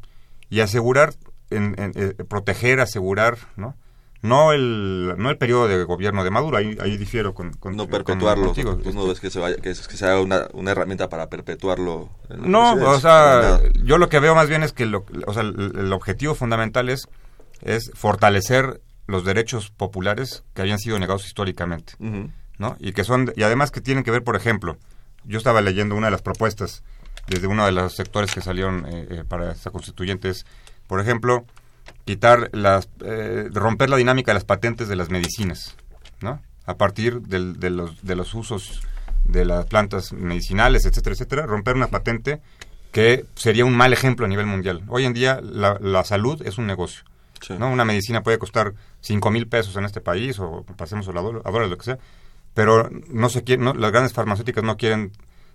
[0.51, 1.15] y asegurar,
[1.57, 3.75] en, en- eh, proteger, asegurar, ¿no?
[4.23, 7.85] No el, no el periodo de gobierno de Maduro, ahí, ahí difiero con, con No
[7.85, 8.53] con- perpetuarlo.
[8.53, 12.09] Tú no ves que se vaya, que, que sea una, una herramienta para perpetuarlo.
[12.31, 15.43] en No, o sea, yo lo que veo más bien es que lo, o sea,
[15.43, 17.09] el, el objetivo fundamental es,
[17.63, 21.95] es fortalecer los derechos populares que habían sido negados históricamente.
[22.59, 22.77] ¿no?
[22.79, 24.77] Y que son y además que tienen que ver, por ejemplo,
[25.25, 26.85] yo estaba leyendo una de las propuestas
[27.27, 30.47] desde uno de los sectores que salieron eh, eh, para esta constituyente es,
[30.93, 31.47] por ejemplo,
[32.05, 35.75] quitar las eh, romper la dinámica de las patentes de las medicinas,
[36.21, 36.39] ¿no?
[36.67, 38.83] A partir del- de los de los usos
[39.25, 42.43] de las plantas medicinales, etcétera, etcétera, romper una patente
[42.93, 44.83] que sería un mal ejemplo a nivel mundial.
[44.89, 47.05] Hoy en día la, la salud es un negocio.
[47.41, 47.55] Sí.
[47.59, 47.71] ¿no?
[47.73, 51.79] Una medicina puede costar cinco mil pesos en este país o pasemos a dólares, lo
[51.79, 51.99] que sea,
[52.53, 55.11] pero no se quiere, no, las grandes farmacéuticas no quieren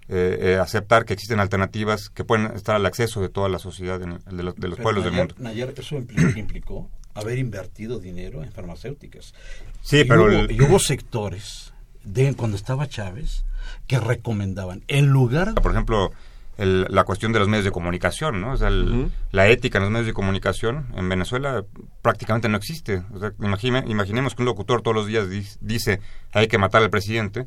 [0.09, 4.01] eh, eh, aceptar que existen alternativas que pueden estar al acceso de toda la sociedad,
[4.01, 5.35] en- de los, de los Pero pueblos del mundo.
[5.37, 9.33] Nayar, eso implicó, implicó haber invertido dinero en farmacéuticas.
[9.81, 13.43] Sí, Y pero hubo, el- y hubo sectores de cuando estaba Chávez
[13.87, 16.11] que recomendaban en lugar Por ejemplo,
[16.57, 18.53] el- la cuestión de los medios de comunicación, ¿no?
[18.53, 21.63] O sea, el- la ética en los medios de comunicación en Venezuela
[22.01, 23.03] prácticamente no existe.
[23.13, 25.99] O sea, imagine- imaginemos que un locutor todos los días di- dice
[26.33, 27.45] hay que matar al presidente,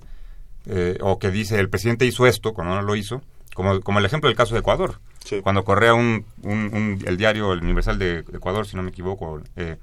[0.66, 3.22] eh, o que dice el presidente hizo esto cuando no lo hizo,
[3.54, 5.00] como, como el ejemplo del caso de Ecuador.
[5.24, 5.40] Sí.
[5.42, 9.40] Cuando Correa, un, un- un- el diario El Universal de Ecuador, si no me equivoco,
[9.56, 9.76] eh,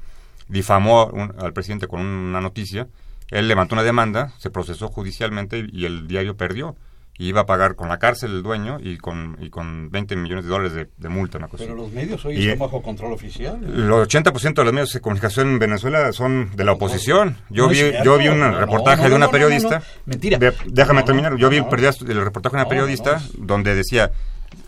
[0.47, 2.87] difamó un- al presidente con una noticia,
[3.29, 6.75] él levantó una demanda, se procesó judicialmente y, y el diario perdió.
[7.19, 10.45] Y iba a pagar con la cárcel el dueño y con, y con 20 millones
[10.45, 13.13] de dólares de, de multa, una cosa Pero los medios hoy Y, están bajo control
[13.13, 13.59] oficial.
[13.63, 17.37] El 80% de los medios de comunicación en Venezuela son de la oposición.
[17.49, 18.03] Yo No vi, cierto.
[18.03, 19.79] yo vi un No, reportaje no, de una no, no, periodista.
[19.79, 19.85] no.
[20.05, 20.37] Mentira.
[20.37, 21.31] De- déjame No, terminar.
[21.31, 21.67] no, Yo vi no.
[21.71, 24.11] el, el reportaje de una No, periodista donde decía,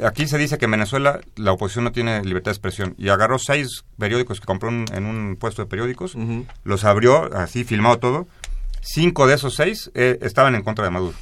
[0.03, 2.95] aquí se dice que en Venezuela la oposición no tiene libertad de expresión.
[2.97, 6.17] Y agarró seis periódicos que compró en- en un puesto de periódicos,
[6.63, 8.27] los abrió, así filmado todo.
[8.81, 11.13] Cinco de esos seis eh, estaban en contra de Maduro.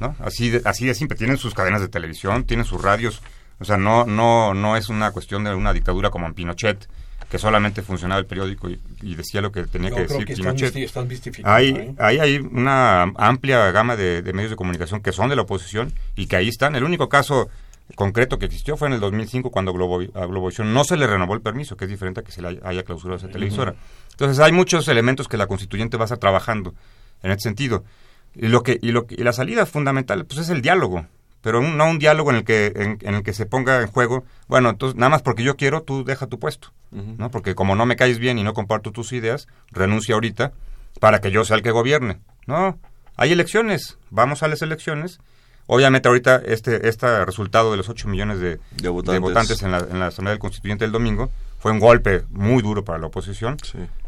[0.00, 0.16] ¿No?
[0.20, 1.16] Así de, así de simple.
[1.16, 3.22] Tienen sus cadenas de televisión, tienen sus radios.
[3.60, 6.88] O sea, no, no, no es una cuestión de una dictadura como en Pinochet,
[7.30, 10.54] que solamente funcionaba el periódico y, y decía lo que tenía que decir que están,
[10.54, 10.76] Pinochet.
[10.76, 11.54] están mistificando.
[11.54, 11.94] Ahí, ¿eh?
[11.98, 15.92] ahí hay una amplia gama de, de medios de comunicación que son de la oposición
[16.16, 16.74] y que ahí están.
[16.74, 17.48] El único caso
[17.94, 21.34] concreto que existió fue en el 2005 cuando Globo, a Globovisión no se le renovó
[21.34, 23.74] el permiso, que es diferente a que se le haya, haya clausurado esa televisora.
[24.10, 26.74] Entonces hay muchos elementos que la constituyente va a estar trabajando
[27.22, 27.84] en este sentido.
[28.36, 31.06] Y lo que y lo y la salida fundamental pues es el diálogo,
[31.40, 34.70] pero no un diálogo en el que en, el que se ponga en juego, bueno,
[34.70, 37.30] entonces nada más porque yo quiero, tú deja tu puesto, ¿no?
[37.30, 40.52] Porque como no me caes bien y no comparto tus ideas, renuncia ahorita
[41.00, 42.18] para que yo sea el que gobierne.
[42.46, 42.78] No,
[43.16, 45.20] hay elecciones, vamos a las elecciones.
[45.66, 48.58] Obviamente ahorita este este resultado de los 8 millones de,
[48.88, 51.30] votantes, en, la, en la Asamblea del Constituyente el domingo
[51.64, 53.56] fue un golpe muy duro para la oposición.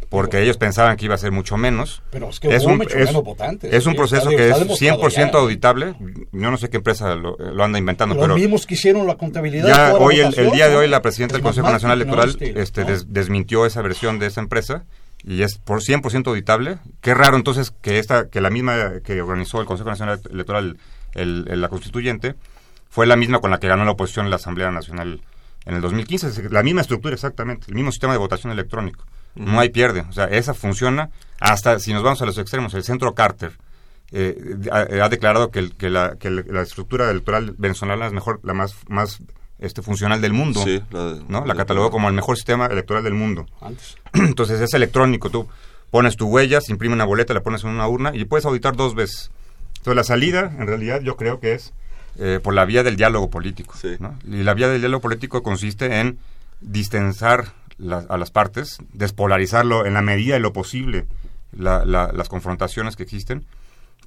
[0.09, 2.03] Porque ellos pensaban que iba a ser mucho menos.
[2.11, 3.73] Pero es que es un, menos votantes.
[3.73, 5.95] Es un proceso que es 100% auditable.
[6.33, 8.15] Yo no sé qué empresa lo, anda inventando.
[8.15, 9.69] Pero, pero mismos que hicieron la contabilidad.
[9.69, 13.83] Ya hoy, el, día de hoy, la presidenta del Consejo Nacional Electoral este, desmintió esa
[13.83, 14.85] versión de esa empresa
[15.25, 16.79] y es por 100% auditable.
[17.01, 20.79] Qué raro entonces que esta que la misma que organizó el Consejo Nacional Electoral,
[21.15, 22.37] el, la constituyente,
[22.89, 25.21] fue la misma con la que ganó la oposición en la Asamblea Nacional
[25.65, 26.49] en el 2015.
[26.51, 29.05] La misma estructura exactamente, el mismo sistema de votación electrónico.
[29.37, 30.01] No hay pierde.
[30.09, 31.11] O sea, esa funciona
[31.41, 33.53] hasta, si nos vamos a los extremos, el centro Carter
[34.13, 38.77] eh, ha, declarado que, que, la, que, la, estructura electoral venezolana es mejor, la más,
[38.89, 39.21] más
[39.59, 40.65] este, funcional del mundo.
[40.91, 41.45] la, ¿no?
[41.45, 43.47] la catalogó como el mejor sistema electoral del mundo.
[44.15, 45.31] Entonces es electrónico.
[45.31, 45.49] Tú
[45.91, 48.77] pones tu huella, se imprime una boleta, la pones en una urna y puedes auditar
[48.77, 49.31] dos veces.
[49.79, 51.73] Entonces la salida, en realidad, yo creo que es
[52.19, 53.75] eh, por la vía del diálogo político.
[54.25, 56.19] Y la vía del diálogo político consiste en
[56.61, 61.07] distensar a las partes, despolarizarlo en la medida de lo posible
[61.53, 63.47] las confrontaciones que existen,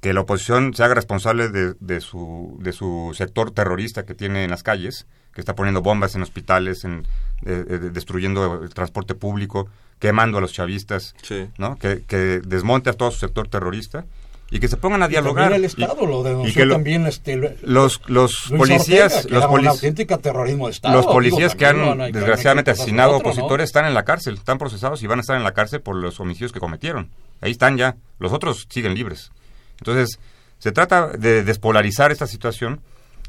[0.00, 4.50] que la oposición se haga responsable de, su, de su sector terrorista que tiene en
[4.50, 7.06] las calles, que está poniendo bombas en hospitales, en,
[7.44, 9.68] eh, eh, destruyendo el transporte público,
[9.98, 11.14] quemando a los chavistas,
[11.58, 11.76] ¿no?
[11.76, 14.06] que, que desmonte a todo su sector terrorista
[14.50, 15.52] y que se pongan a dialogar.
[15.52, 19.80] el Estado lo denunció también este, los los policías, los
[20.20, 20.94] terrorismo de Estado.
[20.94, 25.18] Los policías que han desgraciadamente asesinado opositores están en la cárcel, están procesados y van
[25.18, 27.10] a estar en la cárcel por los homicidios que cometieron.
[27.40, 29.30] Ahí están ya, los otros siguen libres.
[29.78, 30.18] Entonces,
[30.58, 32.80] se trata de despolarizar esta situación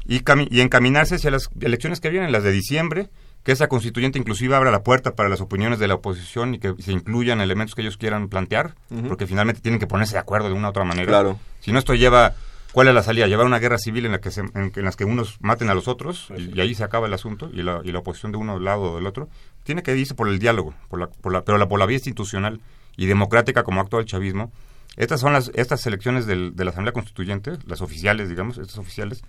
[0.06, 3.08] y, y encaminarse hacia las elecciones que vienen, las de diciembre,
[3.42, 6.74] que esa constituyente inclusive abra la puerta para las opiniones de la oposición y que
[6.78, 8.74] se incluyan elementos que ellos quieran plantear,
[9.08, 11.08] porque finalmente tienen que ponerse de acuerdo de una u otra manera.
[11.08, 11.38] Claro.
[11.60, 12.34] Si no, esto lleva...
[12.72, 13.26] ¿Cuál es la salida?
[13.26, 15.88] Llevar una guerra civil en la que, se, en, las que unos maten a los
[15.88, 18.92] otros y, ahí se acaba el asunto y la, y la oposición de uno lado
[18.92, 19.28] o del otro.
[19.62, 21.98] Tiene que irse por el diálogo, por la, por la, pero la, por la vía
[21.98, 22.62] institucional
[22.96, 24.50] y democrática como acto del chavismo.
[24.96, 29.22] Estas son las estas elecciones del, de la Asamblea Constituyente, las oficiales, digamos, estas oficiales,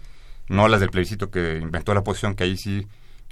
[0.48, 2.88] no las del plebiscito que inventó la oposición, que ahí sí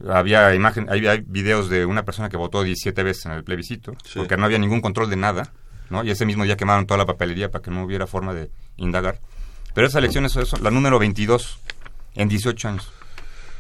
[0.10, 4.38] había imagen, había videos de una persona que votó 17 veces en el plebiscito, porque
[4.38, 5.52] no había ningún control de nada,
[5.90, 6.04] ¿no?
[6.04, 9.20] Y ese mismo día quemaron toda la papelería para que no hubiera forma de indagar.
[9.74, 11.60] Pero esa elección es eso, la número 22
[12.16, 12.92] en 18 años,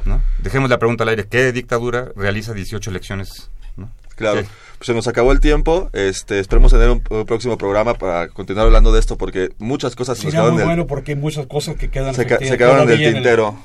[0.06, 0.22] ¿no?
[0.40, 3.92] Dejemos la pregunta al aire, ¿qué dictadura realiza 18 elecciones, ¿no?
[4.16, 4.44] Claro
[4.82, 5.92] pues se nos acabó el tiempo.
[5.94, 10.32] Este, esperemos tener un, próximo programa para continuar hablando de esto porque muchas cosas se
[10.32, 13.60] nos muy bueno porque hay muchas cosas que quedan se, se quedaron del tintero.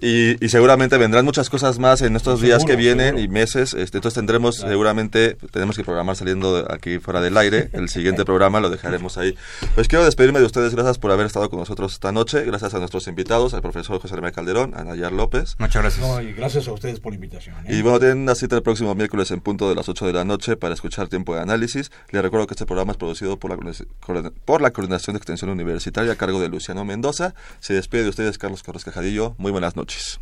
[0.00, 3.72] Y, y, seguramente vendrán muchas cosas más en estos días que vienen y meses.
[3.72, 7.70] Este, entonces tendremos seguramente tenemos que programar saliendo aquí fuera del aire.
[7.72, 9.36] El siguiente programa lo dejaremos ahí.
[9.76, 10.74] Pues quiero despedirme de ustedes.
[10.74, 12.44] Gracias por haber estado con nosotros esta noche.
[12.44, 15.54] Gracias a nuestros invitados, al profesor José María Calderón, a Nayar López.
[15.60, 16.22] Muchas gracias.
[16.24, 17.54] y gracias a ustedes por la invitación.
[17.64, 17.76] ¿eh?
[17.76, 20.24] Y bueno, tienen una cita el próximo miércoles en punto de las 8 de la
[20.24, 21.90] noche para escuchar tiempo de análisis.
[22.10, 26.12] Les recuerdo que este programa es producido por la, por la Coordinación de Extensión Universitaria
[26.12, 27.34] a cargo de Luciano Mendoza.
[27.60, 29.34] Se despide de ustedes Carlos Carlos Cajadillo.
[29.38, 30.20] Muy buenas noches.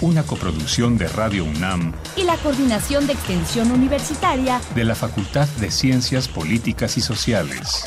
[0.00, 5.70] Una coproducción de Radio UNAM y la Coordinación de Extensión Universitaria de la Facultad de
[5.70, 7.84] Ciencias Políticas y Sociales.